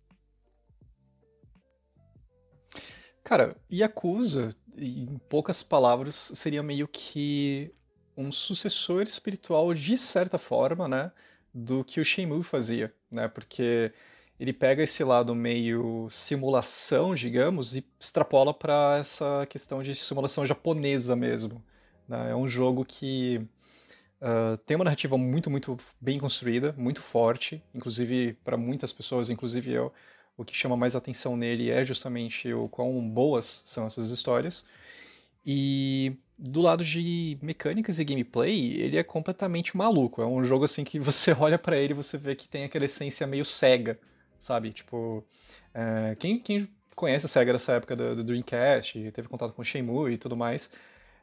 [3.24, 7.72] Cara, Yakuza, em poucas palavras, seria meio que
[8.16, 11.12] um sucessor espiritual, de certa forma, né,
[11.54, 13.92] do que o Shenmue fazia, né, porque
[14.38, 21.14] ele pega esse lado meio simulação, digamos, e extrapola para essa questão de simulação japonesa
[21.14, 21.64] mesmo.
[22.08, 22.32] Né?
[22.32, 23.46] É um jogo que
[24.22, 29.72] Uh, tem uma narrativa muito, muito bem construída, muito forte, inclusive para muitas pessoas, inclusive
[29.72, 29.92] eu,
[30.36, 34.64] o que chama mais atenção nele é justamente o quão boas são essas histórias.
[35.44, 40.22] E do lado de mecânicas e gameplay, ele é completamente maluco.
[40.22, 42.84] É um jogo assim que você olha para ele e você vê que tem aquela
[42.84, 43.98] essência meio cega,
[44.38, 44.72] sabe?
[44.72, 45.18] Tipo,
[45.74, 50.12] uh, quem, quem conhece a SEGA dessa época do, do Dreamcast, teve contato com Shenmue
[50.12, 50.70] e tudo mais,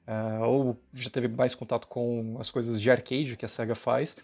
[0.10, 4.18] uh, ou já teve mais contato com as coisas de arcade que a SEGA faz,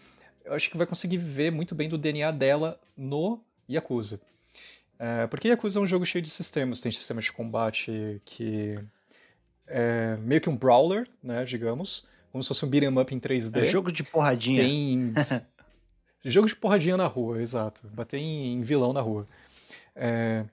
[0.44, 4.20] eu acho que vai conseguir ver muito bem do DNA dela no Yakuza.
[4.96, 8.78] Uh, porque Yakuza é um jogo cheio de sistemas, tem sistemas de combate que
[9.66, 13.62] é meio que um brawler, né, digamos, como se fosse um beat'em up em 3D.
[13.62, 14.62] É jogo de porradinha.
[14.62, 15.14] Tem
[16.24, 17.86] jogo de porradinha na rua, exato.
[17.88, 19.26] Bater em, vilão na rua.
[19.94, 20.44] É...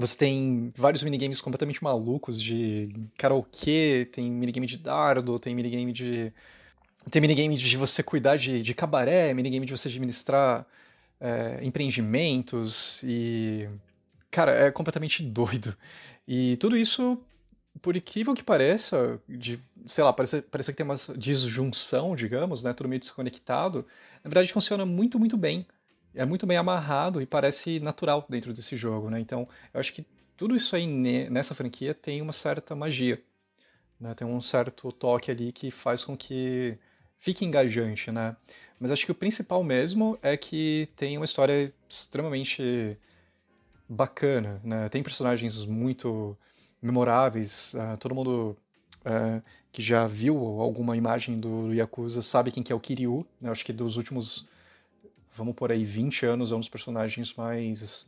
[0.00, 6.32] Você tem vários minigames completamente malucos de karaokê, tem minigame de dardo, tem minigame de.
[7.10, 10.66] Tem minigame de você cuidar de, de cabaré, minigame de você administrar
[11.20, 13.68] é, empreendimentos e.
[14.30, 15.76] Cara, é completamente doido.
[16.26, 17.18] E tudo isso,
[17.82, 22.72] por incrível que pareça, de, sei lá, parece, parece que tem uma disjunção, digamos, né?
[22.72, 23.84] Tudo meio desconectado.
[24.24, 25.66] Na verdade, funciona muito, muito bem.
[26.14, 29.20] É muito bem amarrado e parece natural dentro desse jogo, né?
[29.20, 30.04] Então, eu acho que
[30.36, 30.86] tudo isso aí
[31.30, 33.22] nessa franquia tem uma certa magia.
[34.00, 34.14] Né?
[34.14, 36.78] Tem um certo toque ali que faz com que
[37.18, 38.34] fique engajante, né?
[38.78, 42.98] Mas acho que o principal mesmo é que tem uma história extremamente
[43.86, 44.88] bacana, né?
[44.88, 46.36] Tem personagens muito
[46.80, 47.74] memoráveis.
[47.74, 48.56] Uh, todo mundo
[49.00, 53.26] uh, que já viu alguma imagem do Yakuza sabe quem que é o Kiryu.
[53.40, 53.50] Né?
[53.50, 54.48] Acho que dos últimos,
[55.34, 58.06] vamos por aí, 20 anos é um dos personagens mais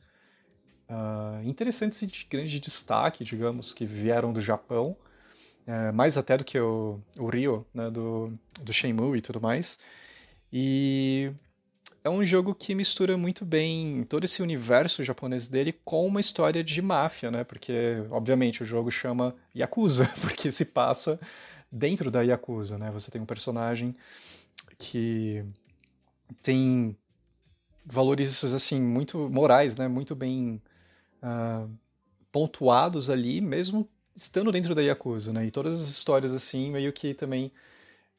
[0.89, 4.97] uh, interessantes e de grande destaque, digamos, que vieram do Japão.
[5.95, 7.91] mais até do que o, o Ryo, né?
[7.91, 9.79] do, do Shenmue e tudo mais.
[10.53, 11.33] E
[12.05, 16.63] é um jogo que mistura muito bem todo esse universo japonês dele com uma história
[16.63, 17.45] de máfia, né?
[17.45, 21.19] Porque, obviamente, o jogo chama Yakuza, porque se passa
[21.71, 22.91] dentro da Yakuza, né?
[22.91, 23.95] Você tem um personagem
[24.77, 25.45] que
[26.43, 26.97] tem
[27.85, 29.89] valores, assim, muito morais, né?
[29.89, 30.61] Muito bem
[31.23, 31.71] uh,
[32.31, 35.47] pontuados ali, mesmo estando dentro da Yakuza, né?
[35.47, 37.53] E todas as histórias, assim, meio que também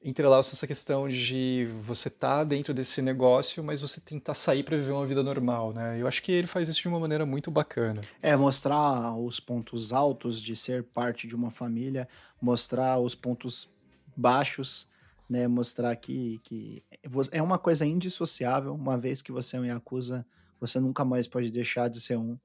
[0.04, 4.91] entrelaça essa questão de você tá dentro desse negócio, mas você tentar sair para viver
[4.91, 5.99] uma vida normal, né?
[5.99, 8.02] Eu acho que ele faz isso de uma maneira muito bacana.
[8.21, 12.08] É, mostrar os pontos altos de ser parte de uma família,
[12.41, 13.69] mostrar os pontos
[14.15, 14.88] baixos,
[15.30, 15.48] né?
[15.48, 16.84] Mostrar que, que
[17.32, 20.26] é uma coisa indissociável, uma vez que você é um Yakuza,
[20.60, 22.38] você nunca mais pode deixar de ser um,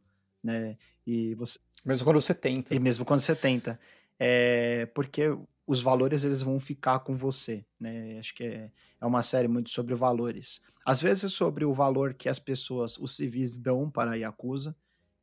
[0.43, 0.77] né?
[1.07, 1.59] E você...
[1.85, 2.75] Mesmo quando você tenta.
[2.75, 3.79] E mesmo quando você tenta.
[4.19, 5.23] É, porque
[5.67, 8.19] os valores eles vão ficar com você, né?
[8.19, 10.63] Acho que é, é uma série muito sobre valores.
[10.85, 14.75] Às vezes sobre o valor que as pessoas, os civis dão para a Yakuza,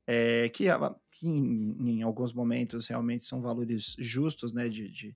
[0.06, 0.66] é, que,
[1.12, 4.70] que em, em, alguns momentos realmente são valores justos, né?
[4.70, 5.16] De, de,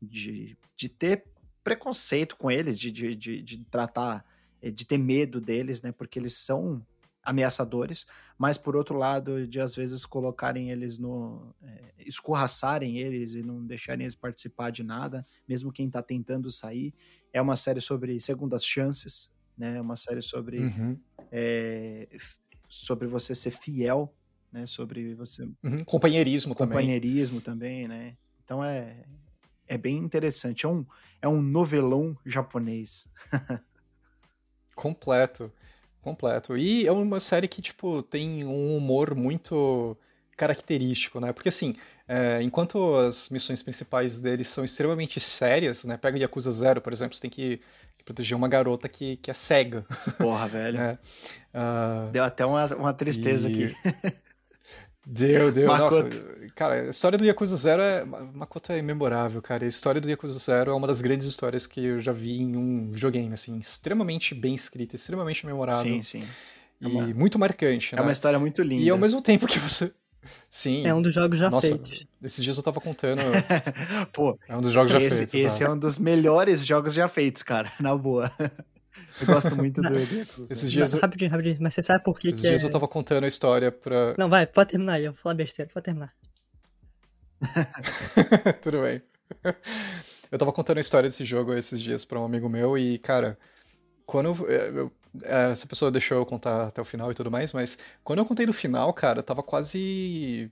[0.00, 1.24] de, de ter
[1.62, 4.24] preconceito com eles, de, de, de, de tratar,
[4.62, 5.92] de ter medo deles, né?
[5.92, 6.84] Porque eles são
[7.22, 8.06] ameaçadores,
[8.38, 11.54] mas por outro lado, de às vezes colocarem eles no.
[11.62, 16.94] É, escorraçarem eles e não deixarem eles participar de nada, mesmo quem está tentando sair.
[17.32, 19.76] É uma série sobre segundas chances, né?
[19.76, 20.60] É uma série sobre.
[20.60, 20.98] Uhum.
[21.30, 22.08] É,
[22.68, 24.14] sobre você ser fiel,
[24.52, 24.66] né?
[24.66, 25.44] Sobre você.
[25.62, 25.84] Uhum.
[25.84, 26.76] Companheirismo, também.
[26.76, 28.16] Companheirismo também, né?
[28.44, 29.04] Então é.
[29.70, 30.66] É bem interessante.
[30.66, 30.84] É um,
[31.22, 33.08] é um novelão japonês.
[34.74, 35.52] Completo.
[36.02, 36.58] Completo.
[36.58, 39.96] E é uma série que, tipo, tem um humor muito
[40.36, 41.32] característico, né?
[41.32, 41.76] Porque, assim,
[42.08, 45.96] é, enquanto as missões principais deles são extremamente sérias, né?
[45.96, 47.60] Pega Yakuza Zero, por exemplo, você tem que,
[48.04, 49.86] proteger uma garota que, que é cega.
[50.18, 50.80] Porra, velho.
[50.80, 50.98] é.
[51.54, 52.10] uh...
[52.10, 53.66] Deu até uma, uma tristeza e...
[53.66, 53.76] aqui.
[55.06, 55.68] Deu, deu.
[55.70, 56.16] Makoto.
[56.16, 58.04] Nossa, cara, a história do Yakuza Zero é.
[58.04, 59.64] Makoto é memorável, cara.
[59.64, 62.56] A história do Yakuza Zero é uma das grandes histórias que eu já vi em
[62.56, 63.58] um videogame, assim.
[63.58, 65.82] Extremamente bem escrita, extremamente memorável.
[65.82, 66.28] Sim, sim.
[66.80, 67.08] É uma...
[67.08, 68.02] E muito marcante, é né?
[68.02, 68.82] É uma história muito linda.
[68.82, 69.92] E ao mesmo tempo que você.
[70.50, 70.86] Sim.
[70.86, 72.04] É um dos jogos já Nossa, feitos.
[72.22, 73.22] Esses dias eu tava contando.
[74.12, 75.34] Pô, é um dos jogos já esse, feitos.
[75.34, 78.30] Esse é um dos melhores jogos já feitos, cara, na boa.
[79.20, 79.94] Eu gosto muito do
[80.50, 80.92] Esses dias.
[80.92, 81.00] Eu...
[81.00, 81.56] Rapidinho, rapidinho.
[81.60, 82.28] Mas você sabe por que.
[82.28, 82.66] Esses que dias é...
[82.66, 84.14] eu tava contando a história pra.
[84.18, 85.04] Não, vai, pode terminar aí.
[85.04, 86.12] Eu vou falar besteira, pode terminar.
[88.62, 89.02] Tudo bem.
[90.30, 93.38] Eu tava contando a história desse jogo esses dias pra um amigo meu e, cara,
[94.06, 97.78] quando eu, eu, essa pessoa deixou eu contar até o final e tudo mais, mas
[98.04, 100.50] quando eu contei do final, cara, tava quase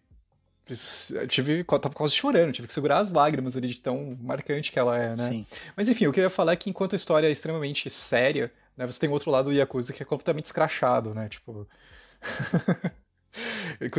[1.28, 4.98] tive, tava quase chorando, tive que segurar as lágrimas ali de tão marcante que ela
[4.98, 5.14] é, né?
[5.14, 5.46] Sim.
[5.76, 8.52] Mas enfim, o que eu ia falar é que enquanto a história é extremamente séria,
[8.76, 11.28] né, você tem outro lado do Yakuza que é completamente escrachado, né?
[11.28, 11.66] Tipo.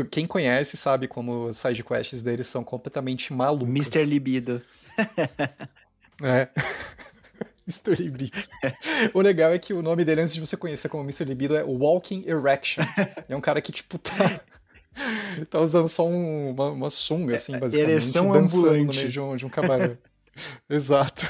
[0.09, 3.67] Quem conhece sabe como as sidequests deles são completamente malucos.
[3.67, 4.05] Mr.
[4.05, 4.61] Libido.
[6.23, 6.49] é.
[7.67, 8.01] Mr.
[8.01, 8.37] Libido.
[9.13, 11.23] o legal é que o nome dele, antes de você conhecer como Mr.
[11.23, 12.83] Libido, é Walking Erection.
[13.29, 14.41] é um cara que, tipo, tá
[15.49, 17.91] tá usando só um, uma, uma sunga, assim, é, basicamente.
[17.91, 18.79] Ereção ambulante.
[18.79, 19.97] no meio de um, de um cabaré.
[20.69, 21.27] Exato.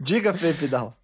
[0.00, 0.96] Diga, Felipe Dal.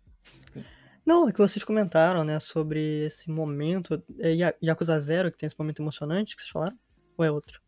[1.04, 4.02] Não, é que vocês comentaram, né, sobre esse momento.
[4.18, 6.78] É Yakuza Zero, que tem esse momento emocionante que vocês falaram?
[7.16, 7.60] Ou é outro?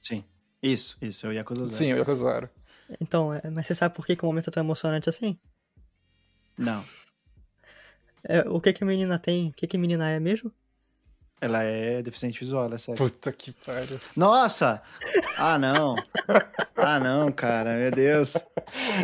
[0.00, 0.24] Sim.
[0.62, 1.76] Isso, isso, é o Yakuza Zero.
[1.76, 2.50] Sim, é o Yakuza Zero.
[3.00, 5.38] Então, é, mas você sabe por que, que o momento é tão emocionante assim?
[6.56, 6.84] Não.
[8.22, 9.48] É, o que, que a menina tem?
[9.48, 10.52] O que, que a menina é mesmo?
[11.40, 12.96] Ela é deficiente visual, é sério.
[12.98, 14.00] Puta que pariu.
[14.16, 14.82] Nossa!
[15.36, 15.94] Ah, não.
[16.74, 18.34] Ah, não, cara, meu Deus.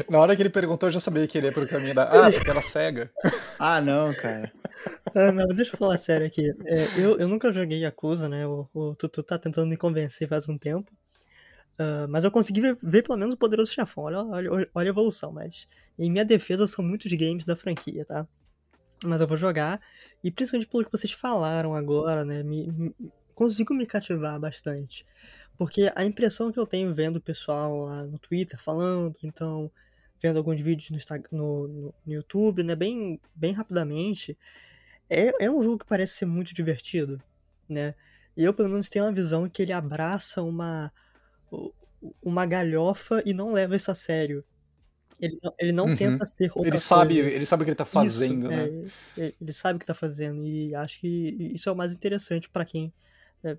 [0.09, 2.05] Na hora que ele perguntou, eu já sabia que ele ia pro caminho da.
[2.05, 3.11] Ah, porque ela é cega.
[3.59, 4.51] Ah, não, cara.
[5.15, 6.51] Ah, não, deixa eu falar sério aqui.
[6.65, 8.47] É, eu, eu nunca joguei Yakuza, né?
[8.47, 10.91] O, o Tutu tá tentando me convencer faz um tempo.
[11.79, 14.05] Uh, mas eu consegui ver, ver, pelo menos o Poderoso Chefão.
[14.05, 15.33] Olha, olha, olha a evolução.
[15.33, 15.67] Mas
[15.99, 18.27] em minha defesa são muitos games da franquia, tá?
[19.05, 19.81] Mas eu vou jogar.
[20.23, 22.43] E principalmente pelo que vocês falaram agora, né?
[22.43, 22.95] Me, me,
[23.35, 25.07] consigo me cativar bastante.
[25.57, 29.71] Porque a impressão que eu tenho vendo o pessoal lá no Twitter falando, então,
[30.21, 30.91] vendo alguns vídeos
[31.31, 32.75] no, no, no YouTube, né?
[32.77, 34.39] Bem, bem rapidamente.
[35.09, 37.21] É, é um jogo que parece ser muito divertido,
[37.69, 37.95] né?
[38.37, 40.93] E eu, pelo menos, tenho uma visão que ele abraça uma,
[42.23, 44.45] uma galhofa e não leva isso a sério.
[45.21, 45.97] Ele não, ele não uhum.
[45.97, 47.31] tenta ser outra ele sabe coisa.
[47.31, 48.91] Ele sabe o que ele tá fazendo, isso, né?
[49.19, 50.47] É, ele sabe o que tá fazendo.
[50.47, 52.93] E acho que isso é o mais interessante para quem
[53.45, 53.57] é,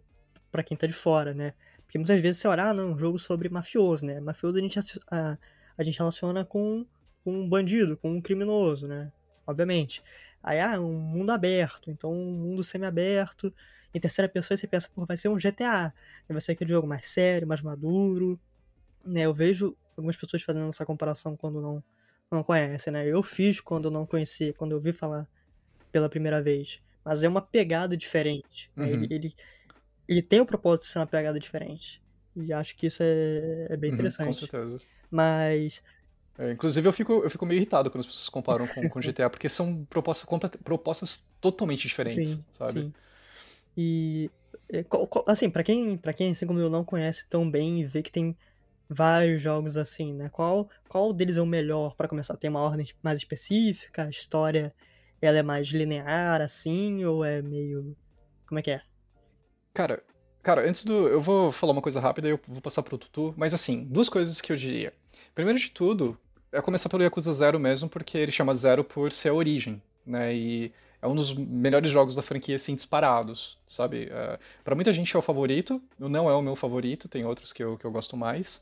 [0.52, 1.54] para quem tá de fora, né?
[1.84, 4.20] Porque muitas vezes você olha, ah, não, um jogo sobre mafioso, né?
[4.20, 5.38] Mafioso a gente, a,
[5.78, 6.86] a gente relaciona com,
[7.24, 9.12] com um bandido, com um criminoso, né?
[9.46, 10.04] Obviamente.
[10.42, 13.54] Aí, ah, um mundo aberto, então um mundo semi-aberto.
[13.94, 15.94] Em terceira pessoa você pensa, pô, vai ser um GTA.
[16.28, 18.40] Vai ser aquele jogo mais sério, mais maduro.
[19.06, 19.22] Né?
[19.24, 21.84] Eu vejo algumas pessoas fazendo essa comparação quando não,
[22.30, 23.08] não conhecem, né?
[23.08, 25.28] Eu fiz quando não conhecia, quando eu vi falar
[25.92, 26.80] pela primeira vez.
[27.04, 28.72] Mas é uma pegada diferente.
[28.76, 28.86] Né?
[28.86, 29.04] Uhum.
[29.04, 29.36] Ele, ele,
[30.08, 32.02] ele, tem o propósito de ser uma pegada diferente.
[32.36, 34.28] E acho que isso é, é bem interessante.
[34.28, 34.80] Uhum, com certeza.
[35.10, 35.84] Mas.
[36.38, 39.30] É, inclusive, eu fico, eu fico meio irritado quando as pessoas comparam com, com GTA,
[39.30, 40.28] porque são propostas,
[40.64, 42.82] propostas totalmente diferentes, sim, sabe?
[42.82, 42.94] Sim.
[43.76, 44.32] E.
[44.72, 44.86] É,
[45.28, 48.12] assim, para quem, pra quem, assim como eu, não conhece tão bem e vê que
[48.12, 48.38] tem
[48.94, 50.30] vários jogos assim, né?
[50.30, 52.36] Qual, qual deles é o melhor para começar?
[52.36, 54.04] Tem uma ordem mais específica?
[54.04, 54.74] A história
[55.22, 57.96] ela é mais linear assim ou é meio
[58.46, 58.82] como é que é?
[59.74, 60.04] Cara,
[60.44, 63.34] cara, antes do eu vou falar uma coisa rápida e eu vou passar pro Tutu,
[63.38, 64.94] mas assim, duas coisas que eu diria.
[65.34, 66.18] Primeiro de tudo,
[66.52, 70.36] é começar pelo Yakuza Zero mesmo, porque ele chama Zero por ser a origem, né?
[70.36, 74.10] E é um dos melhores jogos da franquia, assim, disparados, sabe?
[74.12, 77.64] É, para muita gente é o favorito, não é o meu favorito, tem outros que
[77.64, 78.62] eu, que eu gosto mais.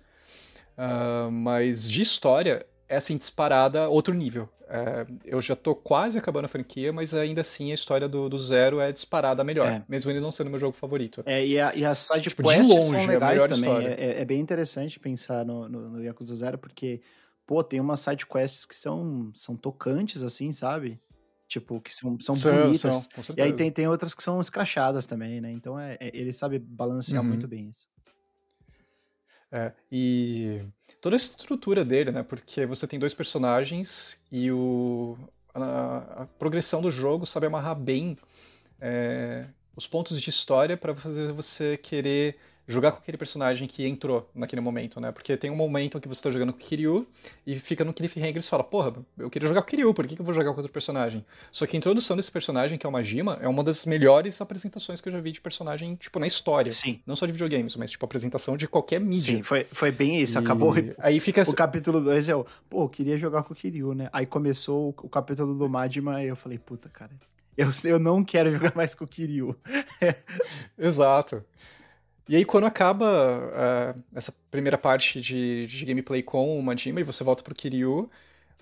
[0.80, 4.48] Uh, mas de história, é assim, disparada outro nível.
[4.72, 8.38] É, eu já tô quase acabando a franquia, mas ainda assim a história do, do
[8.38, 9.84] Zero é disparada melhor, é.
[9.90, 11.24] mesmo ele não sendo meu jogo favorito.
[11.26, 13.88] É, e, a, e as side tipo, quests de longe, são legais também.
[13.88, 17.02] É, é, é, bem interessante pensar no, no, no, Yakuza Zero, porque,
[17.48, 21.02] pô, tem umas side quests que são, são tocantes, assim, sabe?
[21.48, 23.08] Tipo, que são, são, são bonitas.
[23.22, 25.52] São, e aí tem, tem outras que são escrachadas também, né?
[25.52, 27.28] Então é, é ele sabe balancear uhum.
[27.28, 27.88] muito bem isso.
[29.52, 30.62] É, e
[31.02, 32.24] toda a estrutura dele, né?
[32.24, 35.18] Porque você tem dois personagens e o,
[35.54, 38.18] a, a progressão do jogo sabe amarrar bem
[38.80, 42.38] é, os pontos de história para fazer você querer
[42.70, 45.12] jogar com aquele personagem que entrou naquele momento, né?
[45.12, 47.08] Porque tem um momento que você tá jogando com o Kiryu
[47.46, 50.06] e fica no cliffhanger e você fala, porra, eu queria jogar com o Kiryu, por
[50.06, 51.26] que, que eu vou jogar com outro personagem?
[51.52, 55.02] Só que a introdução desse personagem, que é o Majima, é uma das melhores apresentações
[55.02, 56.72] que eu já vi de personagem, tipo, na história.
[56.72, 57.02] Sim.
[57.08, 59.38] Não só de videogames, mas, tipo, apresentação de qualquer mídia.
[59.38, 60.38] Sim, foi, foi bem isso.
[60.38, 60.40] E...
[60.40, 60.76] Acabou.
[61.00, 61.42] Aí fica...
[61.50, 64.10] O capítulo 2 é o, pô, eu queria jogar com o Kiryu, né?
[64.14, 67.12] Aí começou o capítulo do Majima e eu falei, puta, cara,
[67.58, 69.56] eu, eu não quero jogar mais com o Kiryu.
[70.78, 71.44] Exato.
[72.30, 73.08] E aí, quando acaba
[73.98, 78.08] uh, essa primeira parte de, de, gameplay com o Majima e você volta pro Kiryu,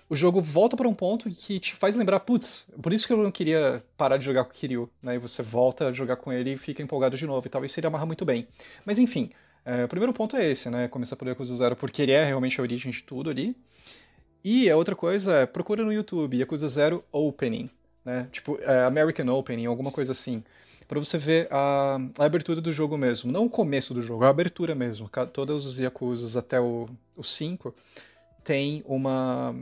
[0.08, 3.18] o jogo volta para um ponto que te faz lembrar, putz, por isso que eu
[3.18, 5.16] não queria parar de jogar com o Kiryu, né?
[5.16, 7.88] E você volta a jogar com ele e fica empolgado de novo, e talvez seria
[7.88, 8.48] amarrar muito bem.
[8.86, 9.28] Mas enfim,
[9.66, 10.88] uh, o primeiro ponto é esse, né?
[10.88, 13.54] Começar por Yakuza Zero, porque ele é realmente a origem de tudo ali.
[14.42, 17.68] E a outra coisa é, procura no YouTube Yakuza Zero Opening,
[18.02, 18.28] né?
[18.32, 20.42] Tipo, uh, American Opening, alguma coisa assim
[20.88, 23.30] para você ver a, a, abertura do jogo mesmo.
[23.30, 25.08] Não o começo do jogo, a abertura mesmo.
[25.32, 26.88] Todos os Yakuzas até o
[27.22, 27.74] 5
[28.42, 29.54] tem uma,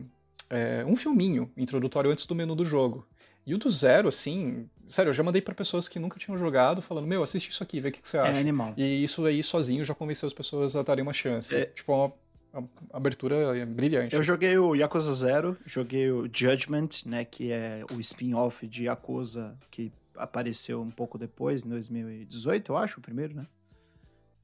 [0.48, 3.04] é, um filminho introdutório antes do menu do jogo.
[3.44, 6.80] E o do zero, assim, sério, eu já mandei para pessoas que nunca tinham jogado,
[6.80, 8.32] falando, meu, assiste isso aqui, vê o que, que você é acha.
[8.32, 8.74] É animal.
[8.76, 11.54] E isso aí sozinho já convenceu as pessoas a darem uma chance.
[11.54, 11.66] É...
[11.66, 12.12] Tipo, uma,
[12.52, 14.14] uma abertura brilhante.
[14.14, 19.56] Eu joguei o Yakuza Zero, joguei o Judgment, né, que é o spin-off de Yakuza,
[19.70, 23.46] que apareceu um pouco depois, em 2018, eu acho, o primeiro, né?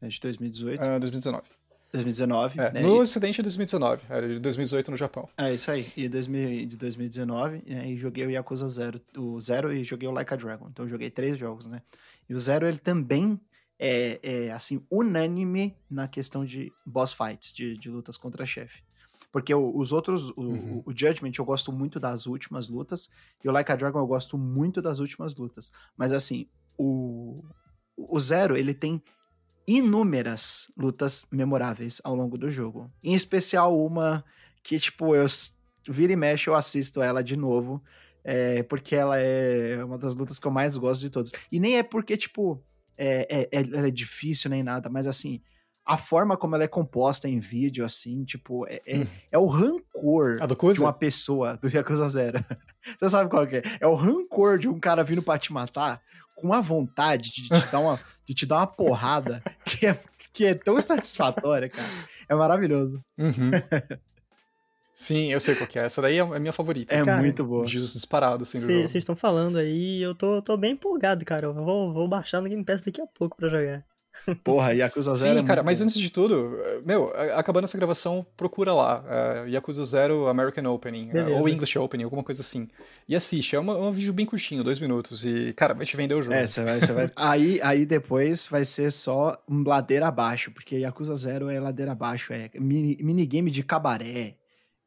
[0.00, 0.80] É de 2018.
[0.80, 1.44] Uh, 2019.
[1.92, 2.58] 2019.
[2.58, 2.80] É, né?
[2.80, 3.00] No e...
[3.00, 5.28] Ocidente é 2019, era de 2018 no Japão.
[5.36, 5.86] É isso aí.
[5.96, 10.12] E 2000, de 2019, né, e joguei o Yakuza Zero, o Zero e joguei o
[10.12, 10.68] Like a Dragon.
[10.70, 11.82] Então joguei três jogos, né?
[12.28, 13.38] E o Zero ele também
[13.78, 18.82] é, é assim unânime na questão de boss fights, de, de lutas contra chefe.
[19.32, 20.82] Porque os outros, o, uhum.
[20.84, 23.10] o, Judgment eu gosto muito das últimas lutas,
[23.42, 25.72] e o Like a Dragon eu gosto muito das últimas lutas.
[25.96, 27.42] Mas assim, o,
[27.96, 29.02] o Zero, ele tem
[29.66, 32.92] inúmeras lutas memoráveis ao longo do jogo.
[33.02, 34.22] Em especial uma
[34.62, 35.24] que, tipo, eu
[35.88, 37.82] vira e mexe, eu assisto ela de novo.
[38.24, 41.32] É, porque ela é uma das lutas que eu mais gosto de todas.
[41.50, 42.62] E nem é porque, tipo,
[42.96, 45.40] é, é, ela é difícil nem nada, mas assim,
[45.84, 49.06] a forma como ela é composta em vídeo, assim, tipo, é, é, hum.
[49.32, 50.38] é o rancor
[50.72, 52.44] de uma pessoa do Yakuza Zero.
[52.98, 53.62] Você sabe qual que é?
[53.80, 56.00] É o rancor de um cara vindo pra te matar
[56.34, 59.98] com a vontade de te dar uma, de te dar uma porrada que é,
[60.32, 61.88] que é tão satisfatória, cara.
[62.28, 63.02] É maravilhoso.
[63.18, 63.50] Uhum.
[64.94, 65.86] Sim, eu sei qual que é.
[65.86, 66.94] Essa daí é a minha favorita.
[66.94, 67.66] É cara, muito boa.
[67.66, 71.46] Jesus disparado, assim, Vocês estão falando aí eu tô, tô bem empolgado, cara.
[71.46, 73.84] Eu vou, vou baixar no Game Pass daqui a pouco pra jogar.
[74.44, 75.40] Porra, Yakuza Zero.
[75.40, 75.84] Sim, é cara, mas bom.
[75.84, 79.02] antes de tudo, meu, acabando essa gravação, procura lá.
[79.02, 82.68] Uh, Yakuza Zero American Opening, uh, ou English Opening, alguma coisa assim.
[83.08, 83.56] E assiste.
[83.56, 85.24] É, uma, é um vídeo bem curtinho, dois minutos.
[85.24, 86.34] E, cara, vai te vender o jogo.
[86.34, 86.80] É, você vai.
[86.80, 87.06] Você vai...
[87.16, 92.32] aí, aí depois vai ser só um ladeira abaixo, porque Yakuza Zero é ladeira abaixo,
[92.32, 94.36] é mini, minigame de cabaré.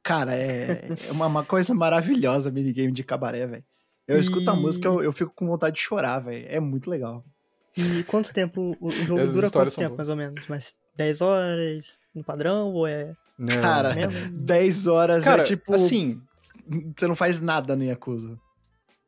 [0.03, 3.63] Cara, é, é uma, uma coisa maravilhosa minigame de cabaré, velho.
[4.07, 4.19] Eu e...
[4.19, 6.45] escuto a música, eu, eu fico com vontade de chorar, velho.
[6.47, 7.25] É muito legal.
[7.77, 10.47] E quanto tempo o jogo As dura quanto tempo, mais ou menos?
[10.47, 13.13] Mas 10 horas no padrão ou é.
[13.37, 13.61] Não.
[13.61, 13.95] Cara,
[14.31, 15.73] 10 horas é Cara, é tipo.
[15.73, 16.21] Assim.
[16.97, 18.39] Você não faz nada no Yakuza.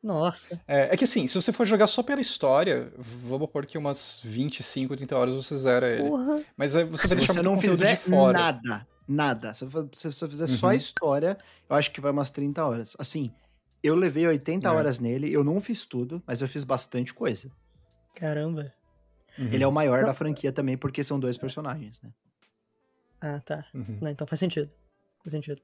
[0.02, 0.60] Nossa.
[0.68, 4.20] É, é, que assim, se você for jogar só pela história, vamos pôr que umas
[4.24, 6.08] 25, 30 horas você zera ele.
[6.08, 6.42] Porra.
[6.56, 8.38] Mas aí você vai deixar você não fizer de fora.
[8.38, 9.54] nada, nada.
[9.54, 10.56] Se você fizer uhum.
[10.56, 11.36] só a história,
[11.68, 12.96] eu acho que vai umas 30 horas.
[12.98, 13.32] Assim,
[13.82, 14.70] eu levei 80 é.
[14.70, 17.50] horas nele, eu não fiz tudo, mas eu fiz bastante coisa.
[18.14, 18.72] Caramba.
[19.38, 19.52] Uhum.
[19.52, 22.10] Ele é o maior da franquia também, porque são dois personagens, né?
[23.20, 23.64] Ah, tá.
[23.74, 23.98] Uhum.
[24.00, 24.70] Não, então faz sentido.
[25.22, 25.60] Faz sentido.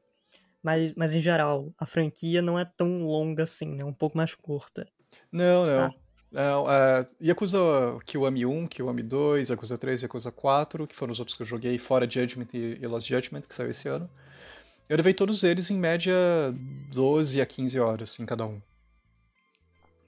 [0.63, 3.83] Mas, mas em geral, a franquia não é tão longa assim, né?
[3.83, 4.87] É um pouco mais curta.
[5.31, 5.91] Não, não.
[5.91, 5.95] Tá.
[6.33, 7.59] Não, é, Yakuza
[8.05, 11.79] Kiwami 1, Kiwami 2, Yakuza 3, Yakuza 4, que foram os outros que eu joguei,
[11.79, 14.11] fora Judgment e, e Lost Judgment, que saiu esse ano.
[14.89, 16.13] Eu levei todos eles em média
[16.93, 18.61] 12 a 15 horas em cada um.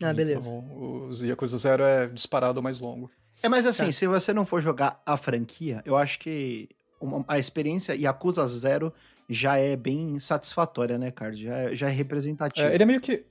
[0.03, 0.49] Ah, beleza.
[0.49, 3.11] Então, os Yakuza Zero é disparado mais longo.
[3.42, 3.92] É, mas assim, tá.
[3.92, 6.68] se você não for jogar a franquia, eu acho que
[7.01, 8.92] uma, a experiência Yakuza Zero
[9.28, 11.42] já é bem satisfatória, né, Card?
[11.42, 12.68] Já, já é representativa.
[12.68, 13.24] É, ele é meio que.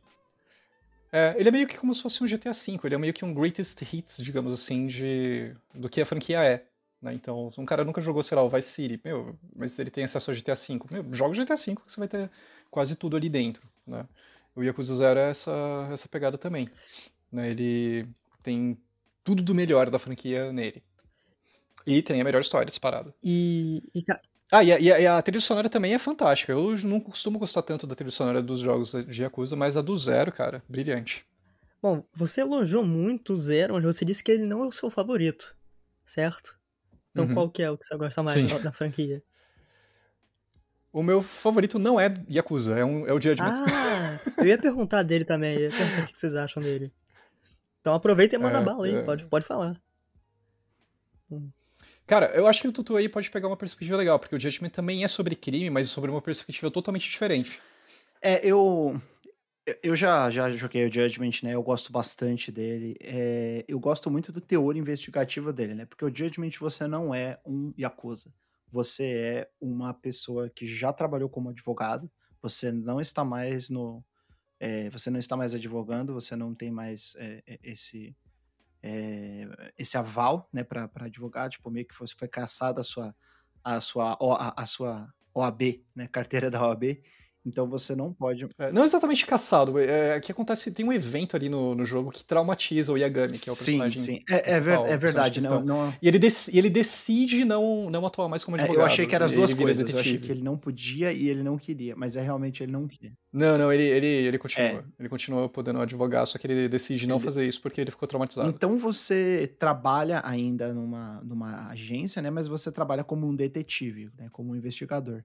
[1.12, 3.24] É, ele é meio que como se fosse um GTA V, ele é meio que
[3.24, 6.66] um greatest hits, digamos assim, de do que a franquia é.
[7.02, 7.14] Né?
[7.14, 10.32] Então, um cara nunca jogou, sei lá, o Vice City, meu, mas ele tem acesso
[10.32, 10.80] ao GTA V.
[10.92, 12.30] Meu, joga o GTA V que você vai ter
[12.70, 14.06] quase tudo ali dentro, né?
[14.56, 15.52] O Yakuza Zero é essa,
[15.92, 16.70] essa pegada também.
[17.32, 17.52] Né?
[17.52, 18.08] Ele
[18.42, 18.78] tem
[19.24, 20.82] tudo do melhor da franquia nele.
[21.86, 23.14] E tem a melhor história disparada.
[23.24, 23.84] E.
[23.94, 24.04] e...
[24.52, 26.52] Ah, e a, e a, trilha sonora também é fantástica.
[26.52, 29.98] Eu não costumo gostar tanto da trilha sonora dos jogos de Yakuza, mas a do
[29.98, 31.26] Zero, cara, brilhante.
[31.82, 34.90] Bom, você elogiou muito o Zero, mas você disse que ele não é o seu
[34.90, 35.56] favorito,
[36.06, 36.58] certo?
[37.10, 37.34] Então uhum.
[37.34, 39.22] qual que é o que você gosta mais da, da franquia?
[40.94, 43.66] O meu favorito não é Yakuza, é, um, é o Judgment.
[43.68, 43.85] Ah,
[44.46, 46.92] eu ia perguntar dele também, ia perguntar o que vocês acham dele.
[47.82, 49.04] Então aproveita e manda é, bala aí, é...
[49.04, 49.80] pode, pode falar.
[52.06, 54.70] Cara, eu acho que o Tutu aí pode pegar uma perspectiva legal, porque o Judgment
[54.70, 57.62] também é sobre crime, mas sobre uma perspectiva totalmente diferente.
[58.22, 59.00] É, eu.
[59.82, 61.56] Eu já, já joguei o Judgment, né?
[61.56, 62.96] Eu gosto bastante dele.
[63.02, 65.86] É, eu gosto muito do teor investigativo dele, né?
[65.86, 68.32] Porque o Judgment você não é um Yakuza
[68.76, 74.04] você é uma pessoa que já trabalhou como advogado, você não está mais no.
[74.60, 78.16] É, você não está mais advogando, você não tem mais é, esse.
[78.88, 83.16] É, esse aval né, para advogar, tipo, meio que você foi caçada a sua,
[83.64, 87.02] a sua, a, a sua OAB, né, carteira da OAB,
[87.46, 88.48] então você não pode.
[88.58, 89.78] É, não exatamente caçado.
[89.78, 93.38] É, é, que acontece, tem um evento ali no, no jogo que traumatiza o Yagami,
[93.38, 94.02] que é o personagem.
[94.02, 94.24] Sim, sim.
[94.30, 95.42] É, é, ver, é verdade.
[95.42, 95.94] Não, não...
[96.02, 98.80] E ele, dec, ele decide não, não atuar mais como advogado.
[98.80, 99.94] É, eu achei que eram as duas coisas.
[99.94, 101.96] Eu achei que ele não podia e ele não queria.
[101.96, 103.14] Mas é realmente ele não queria.
[103.32, 104.68] Não, não, ele, ele, ele continua.
[104.68, 104.84] É.
[104.98, 107.26] Ele continua podendo advogar, só que ele decide não ele...
[107.26, 108.50] fazer isso porque ele ficou traumatizado.
[108.50, 112.30] Então você trabalha ainda numa, numa agência, né?
[112.30, 114.30] Mas você trabalha como um detetive, né?
[114.32, 115.24] Como um investigador.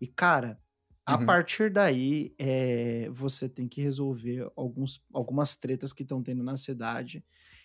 [0.00, 0.58] E, cara,
[1.04, 1.26] a uhum.
[1.26, 7.24] partir daí, é, você tem que resolver alguns, algumas tretas que estão tendo na cidade.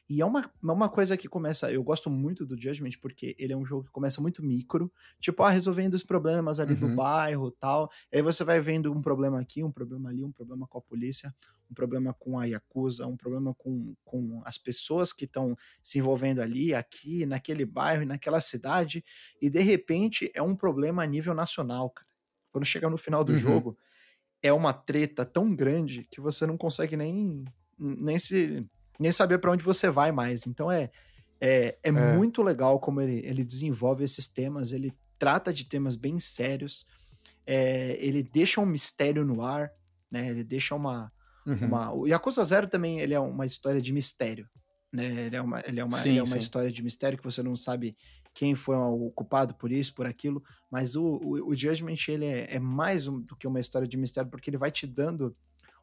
[0.09, 1.71] E é uma, é uma coisa que começa.
[1.71, 5.43] Eu gosto muito do Judgment, porque ele é um jogo que começa muito micro, tipo,
[5.43, 6.79] ah, resolvendo os problemas ali uhum.
[6.79, 7.91] do bairro tal.
[8.11, 11.35] Aí você vai vendo um problema aqui, um problema ali, um problema com a polícia,
[11.69, 16.41] um problema com a Yakuza, um problema com, com as pessoas que estão se envolvendo
[16.41, 19.03] ali, aqui, naquele bairro e naquela cidade.
[19.41, 22.06] E de repente é um problema a nível nacional, cara
[22.57, 23.37] Quando chega no final do uhum.
[23.37, 23.77] jogo,
[24.41, 27.45] é uma treta tão grande que você não consegue nem,
[27.77, 28.65] nem, se,
[28.99, 30.47] nem saber para onde você vai mais.
[30.47, 30.89] Então é,
[31.39, 35.95] é, é, é, muito legal como ele, ele desenvolve esses temas, ele trata de temas
[35.95, 36.87] bem sérios,
[37.45, 39.71] é, ele deixa um mistério no ar,
[40.09, 40.27] né?
[40.27, 41.11] Ele deixa uma,
[41.45, 41.67] uhum.
[41.67, 41.93] uma.
[41.93, 44.49] O Yakuza Zero também ele é uma história de mistério.
[44.91, 45.27] Né?
[45.27, 47.43] Ele é uma, ele é uma, sim, ele é uma história de mistério que você
[47.43, 47.95] não sabe
[48.37, 52.55] quem foi o culpado por isso, por aquilo, mas o, o, o Judgment ele é,
[52.55, 55.35] é mais um, do que uma história de mistério, porque ele vai te dando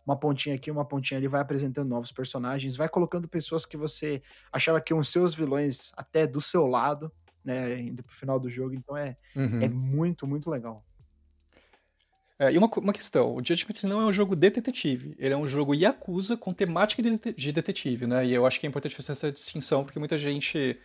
[0.07, 4.23] uma pontinha aqui, uma pontinha ali, vai apresentando novos personagens, vai colocando pessoas que você
[4.53, 7.11] achava que iam ser os vilões até do seu lado,
[7.45, 9.61] né, indo pro final do jogo, então é, uhum.
[9.61, 10.85] é muito, muito legal.
[12.39, 15.37] É, e uma, uma questão, o Judgment não é um jogo de detetive, ele é
[15.37, 18.95] um jogo Yakuza com temática de, de detetive, né, e eu acho que é importante
[18.95, 20.79] fazer essa distinção, porque muita gente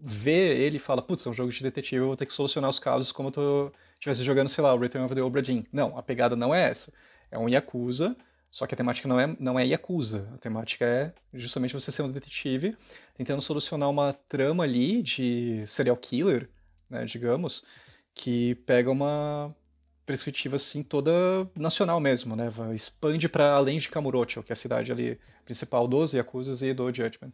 [0.00, 2.70] vê ele e fala, putz, é um jogo de detetive, eu vou ter que solucionar
[2.70, 5.64] os casos como eu estivesse jogando, sei lá, o Return of the Obra Dinn.
[5.72, 6.92] Não, a pegada não é essa.
[7.30, 8.16] É um Yakuza,
[8.50, 10.28] só que a temática não é, não é Yakuza.
[10.34, 12.76] A temática é justamente você ser um detetive
[13.16, 16.48] tentando solucionar uma trama ali de serial killer,
[16.88, 17.64] né, digamos,
[18.14, 19.54] que pega uma
[20.06, 21.12] perspectiva assim toda
[21.54, 22.48] nacional mesmo, né?
[22.72, 26.86] Expande para além de Kamurocho, que é a cidade ali principal dos Yakuzas e do
[26.86, 27.32] Judgment.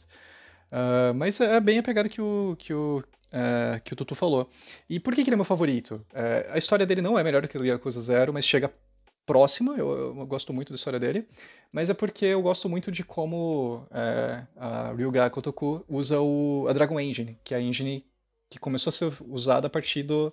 [0.74, 4.50] Uh, mas é bem a pegada que o, que o, uh, que o Tutu falou.
[4.90, 6.04] E por que, que ele é meu favorito?
[6.12, 8.72] Uh, a história dele não é melhor que o Yakuza Zero, mas chega
[9.24, 11.26] próxima, eu, eu, gosto muito da história dele,
[11.72, 16.72] mas é porque eu gosto muito de como é, a Ryuga Kotoku usa o, a
[16.74, 18.04] Dragon Engine, que é a engine
[18.50, 20.30] que começou a ser usada a partir do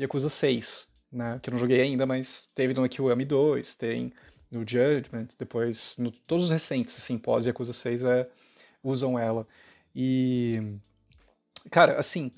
[0.00, 4.12] Yakuza 6, né, que eu não joguei ainda, mas teve no Kiwami 2, tem
[4.50, 8.28] no Judgment, depois no, todos os recentes, assim, pós Yakuza 6 é,
[8.84, 9.48] usam ela.
[10.00, 10.78] E.
[11.72, 12.30] Cara, assim.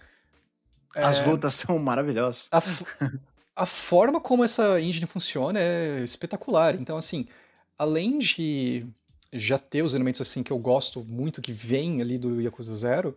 [0.96, 2.48] As é, lutas são maravilhosas.
[2.50, 2.62] A,
[3.54, 6.74] a forma como essa engine funciona é espetacular.
[6.74, 7.28] Então, assim,
[7.78, 8.86] além de
[9.32, 13.14] já ter os elementos assim que eu gosto muito que vem ali do Yakuza Zero,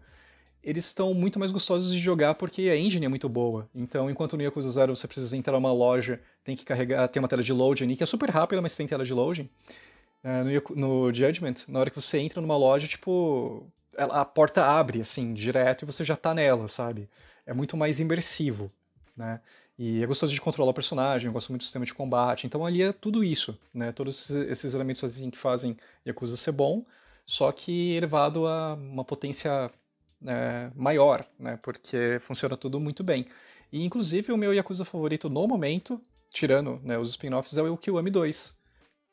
[0.61, 3.69] eles estão muito mais gostosos de jogar porque a engine é muito boa.
[3.73, 7.29] Então, enquanto no Yakuza Zero você precisa entrar numa loja, tem que carregar, tem uma
[7.29, 9.49] tela de loading ali, que é super rápida, mas tem tela de loading.
[10.23, 13.65] Uh, no, no Judgment, na hora que você entra numa loja, tipo,
[13.97, 17.09] a porta abre, assim, direto e você já tá nela, sabe?
[17.45, 18.71] É muito mais imersivo,
[19.15, 19.41] né?
[19.77, 22.45] E é gostoso de controlar o personagem, eu gosto muito do sistema de combate.
[22.45, 23.91] Então ali é tudo isso, né?
[23.91, 26.85] Todos esses elementos assim que fazem Yakuza ser bom,
[27.25, 29.71] só que elevado a uma potência
[30.25, 31.57] é, maior, né?
[31.61, 33.25] Porque funciona tudo muito bem.
[33.71, 38.11] E inclusive o meu Yakuza favorito no momento, tirando né, os spin-offs, é o Kiwami
[38.11, 38.57] 2,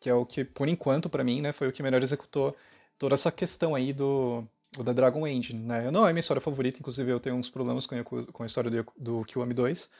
[0.00, 2.54] que é o que, por enquanto, para mim, né, foi o que melhor executou
[2.98, 4.46] toda essa questão aí do,
[4.78, 5.90] o da Dragon Engine, né?
[5.90, 8.86] Não é minha história favorita, inclusive eu tenho uns problemas com com a história do,
[8.96, 9.90] do Kiwami 2,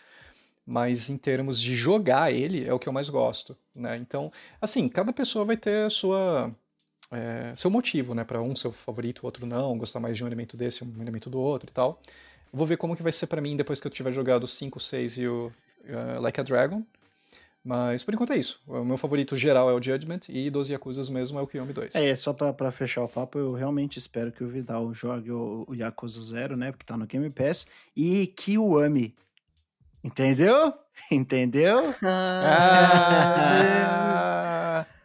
[0.67, 3.97] mas em termos de jogar ele, é o que eu mais gosto, né?
[3.97, 6.55] Então, assim, cada pessoa vai ter a sua...
[7.13, 8.23] É, seu motivo, né?
[8.23, 11.29] Para um ser favorito, o outro não, gostar mais de um elemento desse, um elemento
[11.29, 12.01] do outro e tal.
[12.53, 14.79] Vou ver como que vai ser para mim depois que eu tiver jogado o 5,
[14.79, 15.53] 6 e o
[15.87, 16.85] uh, Like a Dragon.
[17.63, 18.59] Mas por enquanto é isso.
[18.67, 21.95] O meu favorito geral é o Judgment e dos Yakuzas mesmo é o Kiyomi 2.
[21.95, 25.67] É, só pra, pra fechar o papo, eu realmente espero que o Vidal jogue o,
[25.69, 26.73] o Yakuza Zero, né?
[26.73, 27.67] Porque tá no Game Pass.
[27.95, 29.15] E que o ame.
[30.03, 30.73] Entendeu?
[31.13, 31.95] Entendeu?
[32.03, 33.21] Ah,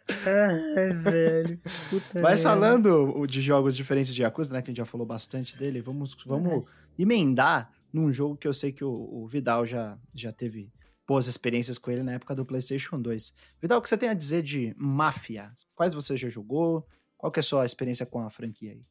[0.26, 1.60] Ai, velho.
[1.90, 4.62] Puta Mas falando de jogos diferentes de Yakuza, né?
[4.62, 6.64] Que a gente já falou bastante dele, vamos, vamos
[6.98, 10.70] emendar num jogo que eu sei que o, o Vidal já, já teve
[11.06, 13.34] boas experiências com ele na época do PlayStation 2.
[13.60, 15.52] Vidal, o que você tem a dizer de Máfia?
[15.74, 16.86] Quais você já jogou?
[17.16, 18.84] Qual que é a sua experiência com a franquia aí?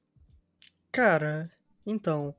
[0.92, 1.52] Cara,
[1.86, 2.34] então,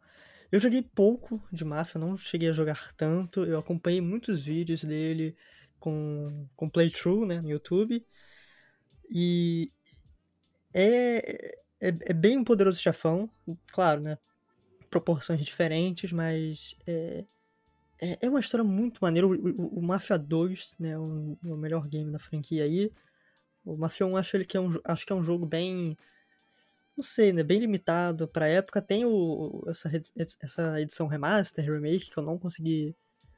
[0.51, 3.45] eu joguei pouco de Máfia, não cheguei a jogar tanto.
[3.45, 5.37] Eu acompanhei muitos vídeos dele
[5.79, 8.05] com, com playthrough, né, no YouTube.
[9.11, 9.71] E
[10.73, 13.31] é, é, é bem um poderoso chefão,
[13.69, 14.19] claro, né?
[14.91, 17.25] Proporções diferentes, mas é,
[18.01, 19.27] é, é uma história muito maneira.
[19.27, 22.93] O, o, o Mafia 2, né, o, o, melhor game da franquia aí.
[23.65, 25.97] O Mafia 1 acho, ele que é um, acho que é um jogo bem.
[26.97, 27.43] Não sei, né?
[27.43, 28.81] Bem limitado pra época.
[28.81, 29.91] Tem o, essa,
[30.41, 32.95] essa edição remaster, remake, que eu não consegui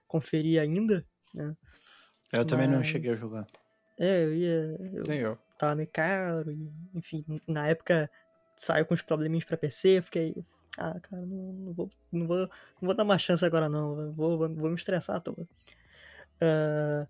[0.06, 1.04] conferir ainda,
[1.34, 1.56] né?
[2.32, 2.76] Eu também Mas...
[2.76, 3.46] não cheguei a jogar.
[3.98, 4.76] É, eu ia.
[4.92, 5.38] Eu Nem eu.
[5.59, 8.09] Tava meio caro, e, enfim, na época
[8.56, 10.36] saiu com uns probleminhas pra PC, fiquei,
[10.78, 12.48] ah, cara, não, não, vou, não, vou, não
[12.82, 15.46] vou dar uma chance agora não, vou, vou, vou me estressar à toa.
[16.40, 17.06] Uh,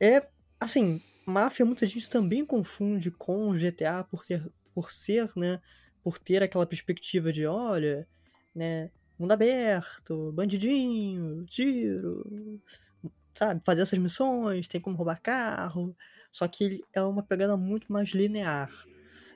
[0.00, 0.28] é,
[0.60, 4.42] assim, Máfia muita gente também confunde com GTA por, ter,
[4.74, 5.60] por ser, né,
[6.02, 8.06] por ter aquela perspectiva de, olha,
[8.54, 12.60] né, mundo aberto, bandidinho, tiro,
[13.34, 15.96] sabe, fazer essas missões, tem como roubar carro,
[16.30, 18.70] só que é uma pegada muito mais linear.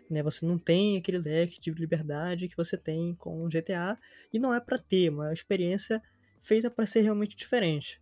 [0.08, 0.22] Né?
[0.22, 3.98] Você não tem aquele leque de liberdade que você tem com o GTA,
[4.32, 6.02] e não é para ter, uma experiência
[6.40, 8.00] feita para ser realmente diferente.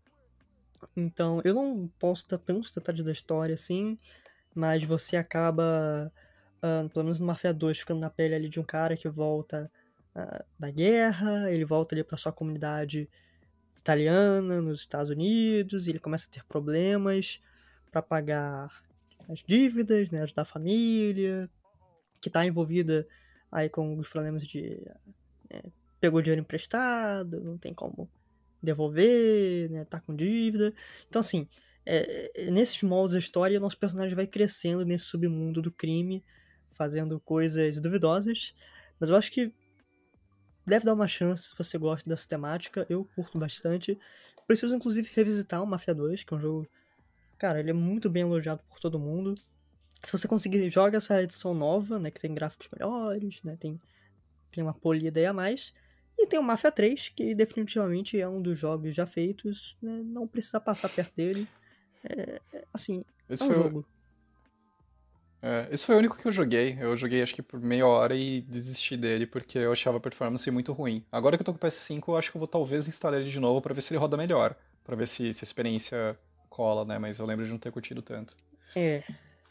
[0.97, 3.99] Então, eu não posso dar tantos detalhes da história assim,
[4.55, 6.13] mas você acaba,
[6.59, 9.71] uh, pelo menos no Mafia 2, ficando na pele ali de um cara que volta
[10.15, 13.09] uh, da guerra, ele volta ali para sua comunidade
[13.79, 17.41] italiana nos Estados Unidos, e ele começa a ter problemas
[17.91, 18.83] para pagar
[19.29, 21.49] as dívidas, né, ajudar a família,
[22.25, 23.07] que está envolvida
[23.53, 24.83] aí com os problemas de
[25.51, 25.61] né,
[26.01, 28.11] pegou dinheiro emprestado, não tem como
[28.63, 30.73] devolver, né, tá com dívida.
[31.07, 31.47] Então assim,
[31.85, 36.25] é, é, nesses moldes da história, nosso personagem vai crescendo nesse submundo do crime,
[36.73, 38.55] fazendo coisas duvidosas.
[38.99, 39.53] Mas eu acho que
[40.67, 42.87] deve dar uma chance se você gosta dessa temática.
[42.89, 43.99] Eu curto bastante.
[44.47, 46.67] Preciso, inclusive, revisitar o Mafia 2, que é um jogo.
[47.37, 49.35] Cara, ele é muito bem elogiado por todo mundo.
[50.05, 52.11] Se você conseguir, joga essa edição nova, né?
[52.11, 53.57] Que tem gráficos melhores, né?
[53.59, 53.81] Tem,
[54.53, 55.75] tem uma polida aí a mais.
[56.19, 59.77] E tem o Mafia 3, que definitivamente é um dos jogos já feitos.
[59.83, 61.49] Né, não precisa passar perto dele.
[62.05, 63.81] É, é, assim, esse é um jogo.
[63.81, 63.95] O...
[65.47, 66.77] É, esse foi o único que eu joguei.
[66.81, 70.49] Eu joguei acho que por meia hora e desisti dele porque eu achava a performance
[70.51, 71.05] muito ruim.
[71.11, 73.31] Agora que eu tô com o PS5, eu acho que eu vou talvez instalar ele
[73.31, 74.57] de novo para ver se ele roda melhor.
[74.85, 76.99] para ver se, se a experiência cola, né?
[76.99, 78.37] Mas eu lembro de não ter curtido tanto.
[78.77, 79.03] É,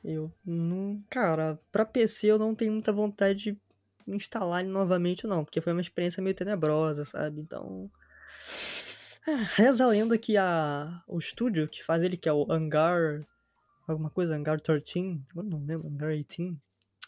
[0.04, 1.04] eu não.
[1.10, 3.58] Cara, pra PC eu não tenho muita vontade de
[4.08, 7.42] instalar ele novamente, não, porque foi uma experiência meio tenebrosa, sabe?
[7.42, 7.90] Então.
[9.26, 13.26] Ah, reza a lenda que a, o estúdio que faz ele, que é o Hangar
[13.88, 16.58] alguma coisa, Hangar 13, agora não lembro, Hangar 18.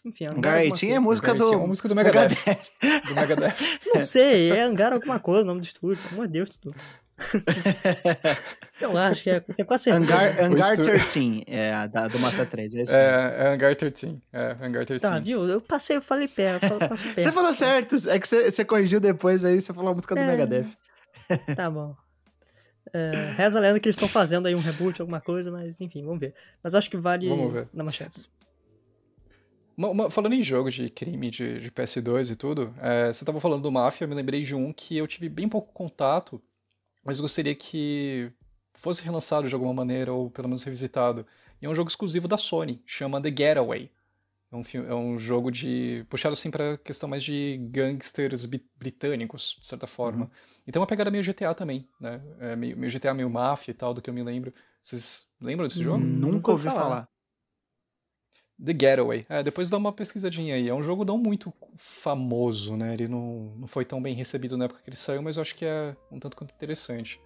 [0.05, 2.35] Enfim, Hangar, Hangar 18 é música do, é música do Megadeth.
[3.07, 3.55] do Megadeth.
[3.93, 6.01] Não sei, é Hangar alguma coisa, o nome do estúdio.
[6.03, 6.75] Pelo amor de Deus, tudo.
[8.81, 10.13] Eu acho que é, tenho quase certeza.
[10.13, 14.21] Hangar, Hangar 13, é a da, do Mata 3, é isso é, é Hangar 13,
[14.33, 15.01] é Hangar 13.
[15.01, 15.45] Tá, viu?
[15.45, 16.97] Eu passei, eu falei perto, perto.
[16.97, 20.21] Você falou certo, é que você, você corrigiu depois aí, você falou a música do
[20.21, 20.69] é, Megadeth.
[21.55, 21.95] Tá bom.
[22.93, 26.03] É, reza a lenda que eles estão fazendo aí um reboot, alguma coisa, mas enfim,
[26.03, 26.33] vamos ver.
[26.63, 27.29] Mas acho que vale
[27.73, 28.29] dar uma chance.
[29.77, 33.41] Uma, uma, falando em jogo de crime de, de PS2 e tudo, é, você estava
[33.41, 36.41] falando do Mafia, eu me lembrei de um que eu tive bem pouco contato,
[37.05, 38.31] mas gostaria que
[38.73, 41.25] fosse relançado de alguma maneira, ou pelo menos revisitado.
[41.61, 43.91] E é um jogo exclusivo da Sony, chama The Getaway.
[44.51, 46.05] É um, filme, é um jogo de.
[46.09, 48.45] puxado assim pra questão mais de gangsters
[48.77, 50.25] britânicos, de certa forma.
[50.25, 50.31] Uhum.
[50.67, 52.21] E tem uma pegada meio GTA também, né?
[52.39, 54.53] É meio, meio, GTA, meio máfia e tal, do que eu me lembro.
[54.81, 55.97] Vocês lembram desse jogo?
[55.97, 56.81] Nunca ouvi falar.
[56.81, 57.09] falar.
[58.63, 59.25] The Getaway.
[59.27, 60.69] É, depois dá uma pesquisadinha aí.
[60.69, 62.93] É um jogo não muito famoso, né?
[62.93, 65.55] Ele não, não foi tão bem recebido na época que ele saiu, mas eu acho
[65.55, 67.19] que é um tanto quanto interessante.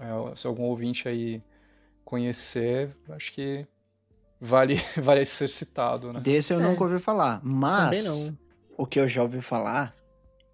[0.00, 1.42] É, se algum ouvinte aí
[2.04, 3.66] conhecer, acho que
[4.40, 6.20] vale, vale ser citado, né?
[6.20, 6.62] Desse eu é.
[6.62, 7.40] nunca ouvi falar.
[7.42, 8.32] Mas
[8.76, 9.92] o que eu já ouvi falar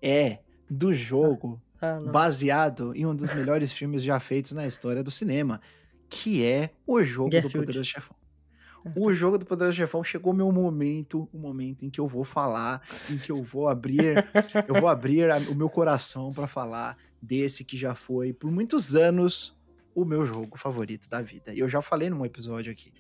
[0.01, 0.39] é
[0.71, 5.11] do jogo ah, ah baseado em um dos melhores filmes já feitos na história do
[5.11, 5.61] cinema,
[6.09, 8.18] que é o jogo do Poderoso Chefão.
[8.95, 12.83] O jogo do Poderoso Chefão chegou meu momento, o momento em que eu vou falar,
[13.11, 14.29] em que eu vou abrir,
[14.67, 18.97] eu vou abrir a, o meu coração para falar desse que já foi por muitos
[18.97, 19.57] anos
[19.95, 21.53] o meu jogo favorito da vida.
[21.53, 22.93] E eu já falei num episódio aqui.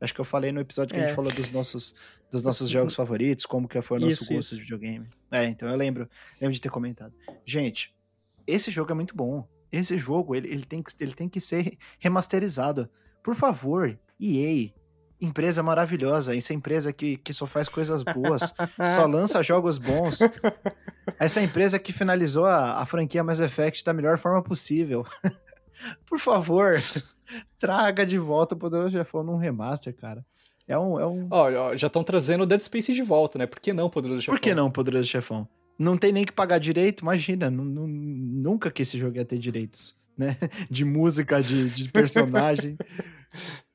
[0.00, 1.04] Acho que eu falei no episódio que é.
[1.04, 1.16] a gente é.
[1.16, 1.94] falou dos nossos,
[2.30, 4.56] dos nossos jogos favoritos, como que foi o nosso isso, gosto isso.
[4.56, 5.08] de videogame.
[5.30, 6.08] É, então eu lembro,
[6.40, 7.14] lembro de ter comentado.
[7.46, 7.94] Gente,
[8.46, 9.48] esse jogo é muito bom.
[9.70, 12.90] Esse jogo, ele, ele, tem, que, ele tem que ser remasterizado.
[13.22, 14.70] Por favor, EA,
[15.22, 18.52] empresa maravilhosa, essa empresa que, que só faz coisas boas,
[18.94, 20.18] só lança jogos bons.
[21.18, 25.06] Essa empresa que finalizou a, a franquia Mass Effect da melhor forma possível.
[26.06, 26.74] Por favor,
[27.58, 30.24] traga de volta o Poderoso Chefão num remaster, cara.
[30.66, 30.98] É um.
[30.98, 31.28] É um...
[31.30, 33.46] Ó, já estão trazendo o Dead Space de volta, né?
[33.46, 34.34] Por que não Poderoso Chefão?
[34.34, 35.48] Por que não Poderoso Chefão?
[35.78, 37.50] Não tem nem que pagar direito, imagina.
[37.50, 40.36] Nunca que esse jogo ia ter direitos, né?
[40.70, 42.76] De música, de, de personagem.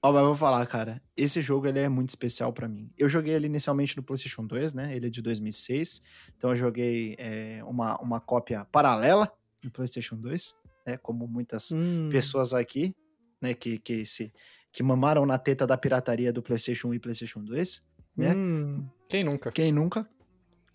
[0.01, 1.01] Ó, mas vou falar, cara.
[1.15, 2.91] Esse jogo ele é muito especial para mim.
[2.97, 4.95] Eu joguei ele inicialmente no PlayStation 2, né?
[4.95, 6.01] Ele é de 2006.
[6.35, 9.31] Então eu joguei é, uma, uma cópia paralela
[9.63, 10.97] no PlayStation 2, né?
[10.97, 12.09] Como muitas hum.
[12.11, 12.95] pessoas aqui
[13.41, 14.33] né, que, que, se,
[14.71, 17.85] que mamaram na teta da pirataria do PlayStation 1 e PlayStation 2,
[18.15, 18.33] né?
[18.33, 19.51] Hum, quem nunca?
[19.51, 20.07] Quem nunca?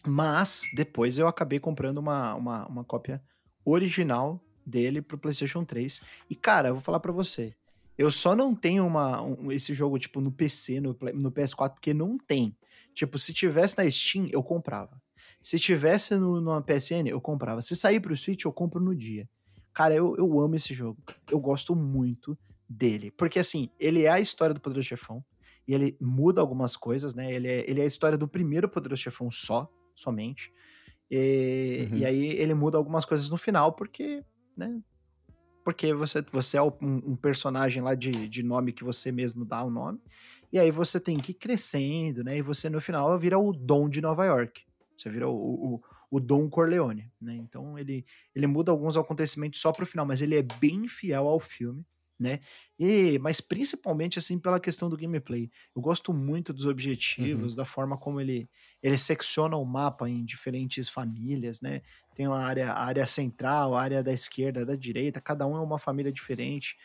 [0.06, 3.22] Mas depois eu acabei comprando uma, uma, uma cópia
[3.64, 6.00] original dele pro PlayStation 3.
[6.30, 7.54] E cara, eu vou falar para você,
[8.02, 11.94] eu só não tenho uma, um, esse jogo tipo no PC, no, no PS4, porque
[11.94, 12.56] não tem.
[12.92, 15.00] Tipo, se tivesse na Steam, eu comprava.
[15.40, 17.62] Se tivesse no, no PSN, eu comprava.
[17.62, 19.28] Se sair pro Switch, eu compro no dia.
[19.72, 21.00] Cara, eu, eu amo esse jogo.
[21.30, 22.36] Eu gosto muito
[22.68, 23.12] dele.
[23.12, 25.24] Porque, assim, ele é a história do Poderoso Chefão,
[25.66, 27.32] e ele muda algumas coisas, né?
[27.32, 30.52] Ele é, ele é a história do primeiro Poderoso Chefão só, somente.
[31.08, 31.98] E, uhum.
[31.98, 34.24] e aí ele muda algumas coisas no final, porque,
[34.56, 34.82] né?
[35.64, 39.62] Porque você, você é um, um, personagem lá de, de nome que você mesmo dá
[39.62, 40.00] o nome.
[40.52, 42.38] E aí você tem que ir crescendo, né?
[42.38, 44.62] E você no final vira o Dom de Nova York.
[44.96, 47.36] Você vira o, o, o Dom Corleone, né?
[47.36, 48.04] Então ele,
[48.34, 51.84] ele muda alguns acontecimentos só pro final, mas ele é bem fiel ao filme
[52.18, 52.40] né?
[52.78, 55.50] E, mas principalmente assim pela questão do gameplay.
[55.74, 57.56] Eu gosto muito dos objetivos, uhum.
[57.56, 58.48] da forma como ele
[58.82, 61.82] ele secciona o mapa em diferentes famílias, né?
[62.14, 65.60] Tem uma área, a área central, a área da esquerda, da direita, cada um é
[65.60, 66.76] uma família diferente.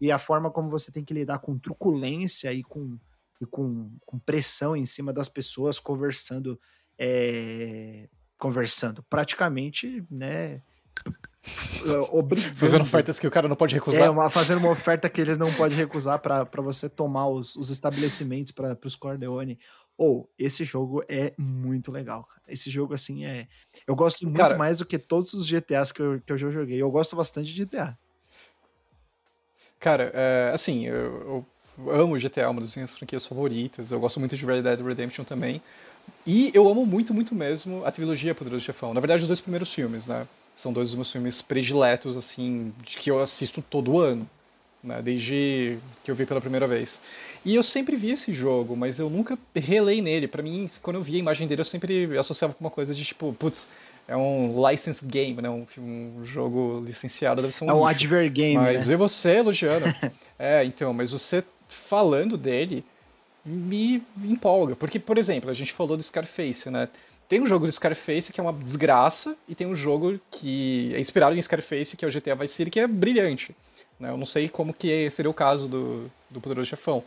[0.00, 2.98] E a forma como você tem que lidar com truculência e com,
[3.40, 6.58] e com, com pressão em cima das pessoas conversando
[6.98, 8.08] é,
[8.38, 10.62] conversando praticamente, né?
[12.12, 12.56] Obrigando.
[12.56, 14.02] Fazendo ofertas que o cara não pode recusar.
[14.02, 17.70] É, uma, fazendo uma oferta que eles não podem recusar para você tomar os, os
[17.70, 19.58] estabelecimentos para os Corleone.
[19.96, 22.26] Ou, oh, esse jogo é muito legal.
[22.48, 23.46] Esse jogo, assim, é.
[23.86, 26.50] Eu gosto muito cara, mais do que todos os GTAs que eu, que eu já
[26.50, 26.80] joguei.
[26.80, 27.96] Eu gosto bastante de GTA.
[29.78, 31.44] Cara, é, assim, eu,
[31.78, 33.90] eu amo GTA, é uma das minhas franquias favoritas.
[33.90, 35.60] Eu gosto muito de Red Dead Redemption também.
[36.26, 38.94] E eu amo muito, muito mesmo a trilogia Poderoso Chefão.
[38.94, 40.26] Na verdade, os dois primeiros filmes, né?
[40.54, 44.28] São dois dos meus filmes prediletos, assim, que eu assisto todo ano,
[44.82, 45.00] né?
[45.00, 47.00] Desde que eu vi pela primeira vez.
[47.44, 50.28] E eu sempre vi esse jogo, mas eu nunca relei nele.
[50.28, 53.04] Para mim, quando eu via a imagem dele, eu sempre associava com uma coisa de
[53.04, 53.70] tipo, putz,
[54.06, 55.48] é um licensed game, né?
[55.48, 57.70] Um, um jogo licenciado, deve ser um.
[57.70, 58.56] É um adver game.
[58.56, 58.88] Mas né?
[58.88, 59.86] ver você elogiando.
[60.38, 62.84] é, então, mas você falando dele
[63.44, 64.76] me empolga.
[64.76, 66.88] Porque, por exemplo, a gente falou do Scarface, né?
[67.28, 71.00] Tem um jogo do Scarface que é uma desgraça, e tem um jogo que é
[71.00, 73.56] inspirado em Scarface, que é o GTA Vice City, que é brilhante.
[73.98, 74.10] Né?
[74.10, 77.04] Eu não sei como que seria o caso do, do Poderoso Chefão.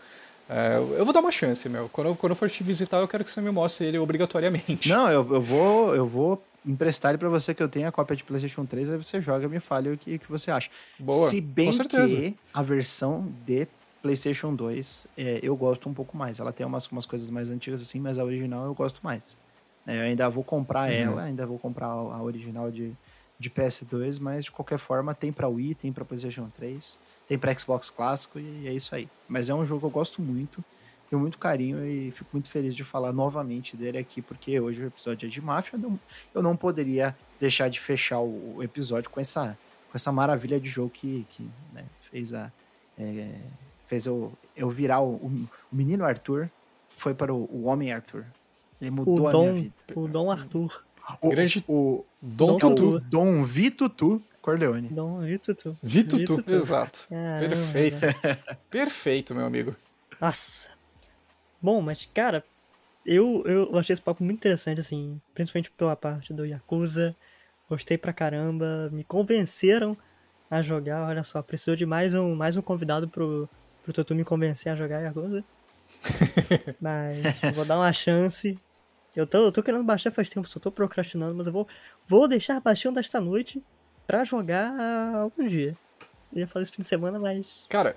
[0.50, 1.90] É, eu vou dar uma chance, meu.
[1.90, 4.90] Quando eu, quando eu for te visitar, eu quero que você me mostre ele obrigatoriamente.
[4.90, 8.16] Não, eu, eu vou eu vou emprestar ele pra você que eu tenho a cópia
[8.16, 10.70] de PlayStation 3, aí você joga e me fale o que, que você acha.
[10.98, 13.68] Boa, Se bem que a versão de
[14.02, 16.40] PlayStation 2 é, eu gosto um pouco mais.
[16.40, 19.38] Ela tem umas, umas coisas mais antigas assim, mas a original eu gosto mais.
[19.86, 20.96] É, eu ainda vou comprar uhum.
[20.96, 22.94] ela, ainda vou comprar a original de,
[23.40, 27.58] de PS2, mas de qualquer forma tem para Wii, tem para PlayStation 3, tem para
[27.58, 29.08] Xbox clássico e é isso aí.
[29.28, 30.64] Mas é um jogo que eu gosto muito,
[31.10, 34.88] tenho muito carinho e fico muito feliz de falar novamente dele aqui, porque hoje o
[34.88, 35.80] episódio é de máfia,
[36.34, 39.58] eu não poderia deixar de fechar o episódio com essa,
[39.92, 42.52] com essa maravilha de jogo que, que né, fez a
[42.98, 43.36] é,
[43.86, 46.50] fez eu, eu virar o, o, menino Arthur
[46.88, 48.26] foi para o, o homem Arthur.
[48.82, 49.74] Ele mudou o a Dom, minha vida.
[49.96, 50.86] O Dom Arthur.
[51.22, 51.64] O, Grande...
[51.68, 53.00] o Dom, Dom Tutu.
[53.02, 54.90] Dom Vitutu Corleone.
[54.90, 55.76] Dom Vitutu.
[55.82, 56.54] Vitutu, Vitutu.
[56.54, 57.08] exato.
[57.10, 58.02] Caramba, Perfeito.
[58.70, 59.76] Perfeito, meu amigo.
[60.20, 60.70] Nossa.
[61.62, 62.44] Bom, mas, cara,
[63.06, 67.16] eu, eu achei esse papo muito interessante, assim, principalmente pela parte do Yakuza.
[67.70, 69.98] Gostei pra caramba, me convenceram
[70.50, 73.50] a jogar, olha só, precisou de mais um, mais um convidado pro,
[73.84, 75.44] pro Tutu me convencer a jogar Yakuza.
[76.80, 77.22] Mas
[77.54, 78.58] vou dar uma chance.
[79.16, 81.68] Eu tô, eu tô querendo baixar faz tempo, só tô procrastinando, mas eu vou,
[82.06, 83.64] vou deixar baixando esta noite
[84.06, 84.74] pra jogar
[85.16, 85.76] algum dia.
[86.34, 87.66] Eu ia fazer esse fim de semana, mas.
[87.70, 87.96] Cara,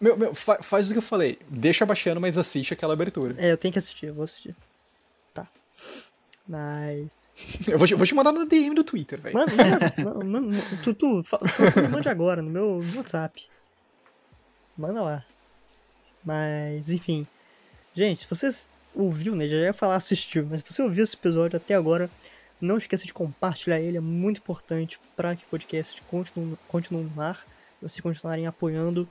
[0.00, 1.38] meu, meu, fa faz o que eu falei.
[1.48, 3.34] Deixa baixando, mas assiste aquela abertura.
[3.38, 4.54] É, eu tenho que assistir, eu vou assistir.
[5.32, 5.46] Tá.
[6.46, 7.08] Mas.
[7.68, 9.32] Eu vou te, vou te mandar no DM do Twitter, velho.
[9.32, 9.52] Mano,
[9.96, 11.38] mano, mano, tu, tu, tu,
[11.88, 13.46] mande agora no meu WhatsApp.
[14.76, 15.24] Manda lá.
[16.28, 17.26] Mas, enfim.
[17.94, 18.50] Gente, se você
[18.94, 19.48] ouviu, né?
[19.48, 22.10] Já ia falar assistiu, mas se você ouviu esse episódio até agora,
[22.60, 27.22] não esqueça de compartilhar ele, é muito importante para que o podcast continue, continue no
[27.22, 27.46] ar,
[27.80, 29.08] vocês continuarem apoiando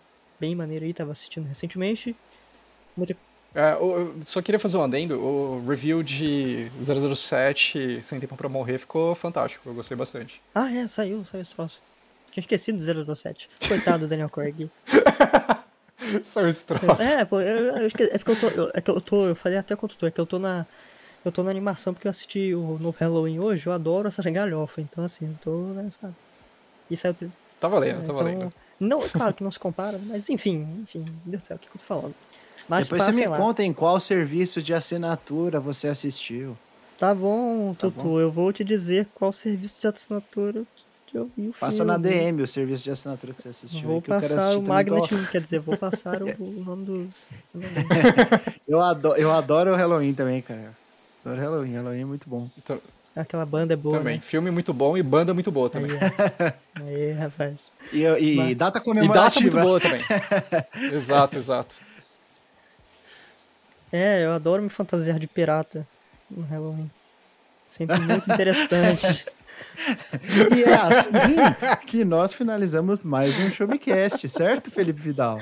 [0.40, 2.16] bem maneira aí, tava assistindo recentemente.
[2.96, 3.16] Muita...
[3.54, 9.14] Eu só queria fazer um adendo, o review de 007 Sem Tempo Pra Morrer ficou
[9.14, 10.42] fantástico, eu gostei bastante.
[10.54, 11.80] Ah, é, saiu, saiu esse troço.
[12.30, 13.48] Tinha esquecido do 007.
[13.66, 14.70] Coitado do Daniel Craig.
[16.22, 17.02] Saiu esse troço.
[17.02, 19.56] É, pô, eu, eu, é porque eu tô, eu, é que eu tô, eu falei
[19.56, 20.66] até quanto tô, é que eu tô na
[21.26, 24.80] eu tô na animação porque eu assisti o novo Halloween hoje, eu adoro essa galhofa,
[24.80, 26.14] então assim, eu tô nessa.
[26.88, 27.16] E saiu.
[27.58, 28.50] Tá valendo, é, tá então, valendo.
[28.78, 31.76] Não, claro que não se compara, mas enfim, enfim, Deus do céu, o que, que
[31.76, 32.14] eu tô falando?
[32.68, 33.36] Mas Depois você me lá.
[33.36, 36.56] conta em qual serviço de assinatura você assistiu.
[36.96, 38.20] Tá bom, tá Tutu, bom?
[38.20, 40.64] eu vou te dizer qual serviço de assinatura
[41.12, 43.88] eu vi o Passa na DM o serviço de assinatura que você assistiu.
[43.88, 47.08] Vou passar o Magnet, quer dizer, vou passar o, o nome do.
[48.68, 50.72] eu, adoro, eu adoro o Halloween também, cara.
[51.26, 52.48] Adoro Halloween, Halloween é muito bom.
[52.56, 52.80] Então,
[53.16, 53.98] Aquela banda é boa.
[53.98, 54.16] Também.
[54.16, 54.22] Né?
[54.22, 55.90] Filme muito bom e banda muito boa também.
[56.74, 57.70] Aí, aí rapaz.
[57.92, 58.56] E, e Mas...
[58.56, 59.18] data comemorativa.
[59.18, 60.02] E data muito boa também.
[60.94, 61.76] exato, exato.
[63.90, 65.86] É, eu adoro me fantasiar de pirata
[66.30, 66.90] no Halloween.
[67.66, 69.26] Sempre muito interessante.
[70.54, 75.40] e é assim que nós finalizamos mais um Showcast, certo, Felipe Vidal?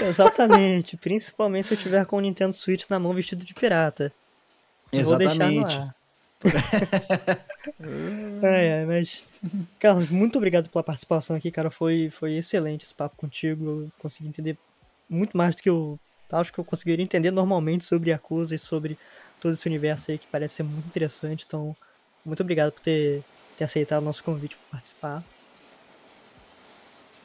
[0.00, 0.96] Exatamente.
[0.96, 4.12] Principalmente se eu tiver com o Nintendo Switch na mão vestido de pirata.
[4.92, 5.92] Exatamente.
[8.42, 9.28] É, é, mas.
[9.78, 11.70] Carlos, muito obrigado pela participação aqui, cara.
[11.70, 13.64] Foi, foi excelente esse papo contigo.
[13.64, 14.58] Eu consegui entender
[15.08, 15.98] muito mais do que eu
[16.30, 18.98] acho que eu conseguiria entender normalmente sobre Yakuza e sobre
[19.40, 21.44] todo esse universo aí que parece ser muito interessante.
[21.46, 21.76] Então,
[22.24, 23.22] muito obrigado por ter,
[23.56, 25.24] ter aceitado o nosso convite para participar.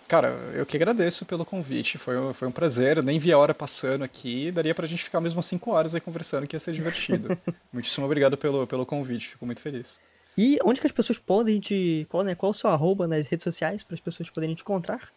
[0.08, 3.38] Cara, eu que agradeço pelo convite, foi, um, foi um prazer, eu nem vi a
[3.38, 6.60] hora passando aqui, daria pra gente ficar mesmo umas 5 horas aí conversando, que ia
[6.62, 7.38] ser divertido.
[7.74, 10.00] Muitíssimo obrigado pelo, pelo convite, fico muito feliz.
[10.38, 12.08] E onde que as pessoas podem te...
[12.10, 15.12] Qual, né, qual o seu arroba nas redes sociais para as pessoas poderem te encontrar?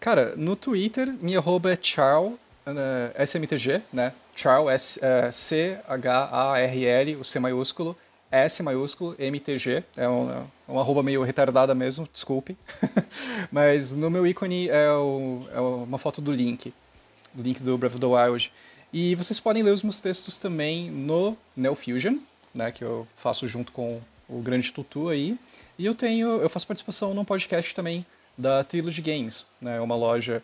[0.00, 4.14] Cara, no Twitter, minha arroba é Charl, uh, SMTG, né?
[4.34, 7.96] Charl, uh, C-H-A-R-L, o C maiúsculo,
[8.30, 12.56] S maiúsculo, MTG, é um, é um arroba meio retardada mesmo, desculpe.
[13.50, 16.72] Mas no meu ícone é, o, é, uma foto do Link,
[17.32, 18.52] do Link do Breath of the Wild.
[18.92, 22.18] E vocês podem ler os meus textos também no Neofusion,
[22.54, 25.38] né, que eu faço junto com o grande Tutu aí.
[25.78, 28.06] E eu tenho, eu faço participação num podcast também
[28.38, 30.42] da Trilogy Games, né, uma loja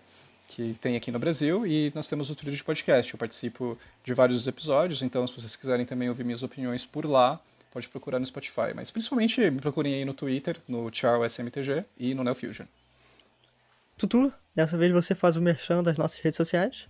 [0.50, 3.14] que tem aqui no Brasil e nós temos o Trilogy Podcast.
[3.14, 7.40] Eu participo de vários episódios, então se vocês quiserem também ouvir minhas opiniões por lá,
[7.70, 8.74] pode procurar no Spotify.
[8.74, 12.66] Mas principalmente me procurem aí no Twitter, no SMTG e no NeoFusion.
[13.96, 16.86] Tutu, dessa vez você faz o merchan das nossas redes sociais?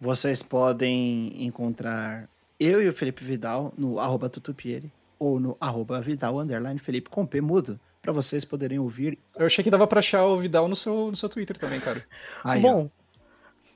[0.00, 6.40] Vocês podem encontrar eu e o Felipe Vidal no arroba tutupieri ou no arroba Vidal
[6.40, 9.18] underline Felipe com P mudo, para vocês poderem ouvir.
[9.36, 12.04] Eu achei que dava pra achar o Vidal no seu, no seu Twitter também, cara.
[12.42, 13.03] Aí, Bom, ó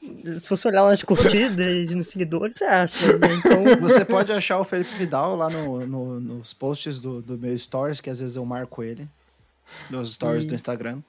[0.00, 3.18] se você olhar nas curtidas nos seguidores, você acha.
[3.18, 3.28] Né?
[3.34, 3.64] Então...
[3.80, 8.00] Você pode achar o Felipe Vidal lá no, no, nos posts do, do meu stories,
[8.00, 9.08] que às vezes eu marco ele.
[9.90, 10.46] Nos stories e...
[10.46, 11.02] do Instagram.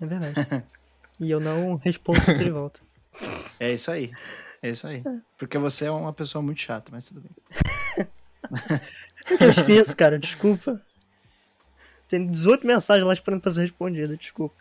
[0.00, 0.34] É verdade.
[1.18, 2.80] e eu não respondo de volta.
[3.58, 4.12] É isso aí.
[4.62, 5.02] É isso aí.
[5.38, 8.08] Porque você é uma pessoa muito chata, mas tudo bem.
[9.40, 10.80] eu esqueço, cara, desculpa.
[12.08, 14.54] Tem 18 mensagens lá esperando pra ser respondida, desculpa.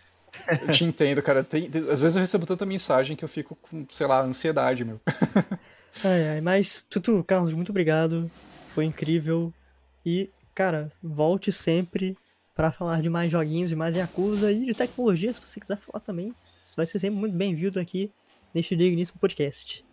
[0.61, 1.43] Eu te entendo, cara.
[1.43, 4.99] Tem, às vezes eu recebo tanta mensagem que eu fico com, sei lá, ansiedade, meu.
[6.03, 8.29] ai, ai, mas, Tutu, Carlos, muito obrigado.
[8.73, 9.53] Foi incrível.
[10.05, 12.17] E, cara, volte sempre
[12.55, 15.99] para falar de mais joguinhos e mais Yakuza e de tecnologia, se você quiser falar
[15.99, 16.33] também.
[16.61, 18.11] Você vai ser sempre muito bem-vindo aqui
[18.53, 19.83] neste Digníssimo Podcast.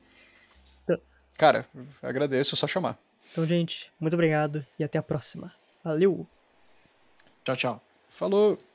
[0.85, 0.99] Então...
[1.37, 1.67] Cara,
[2.03, 2.99] agradeço, é só chamar.
[3.33, 5.53] Então, gente, muito obrigado e até a próxima.
[5.83, 6.27] Valeu!
[7.45, 7.83] Tchau, tchau.
[8.09, 8.70] Falou!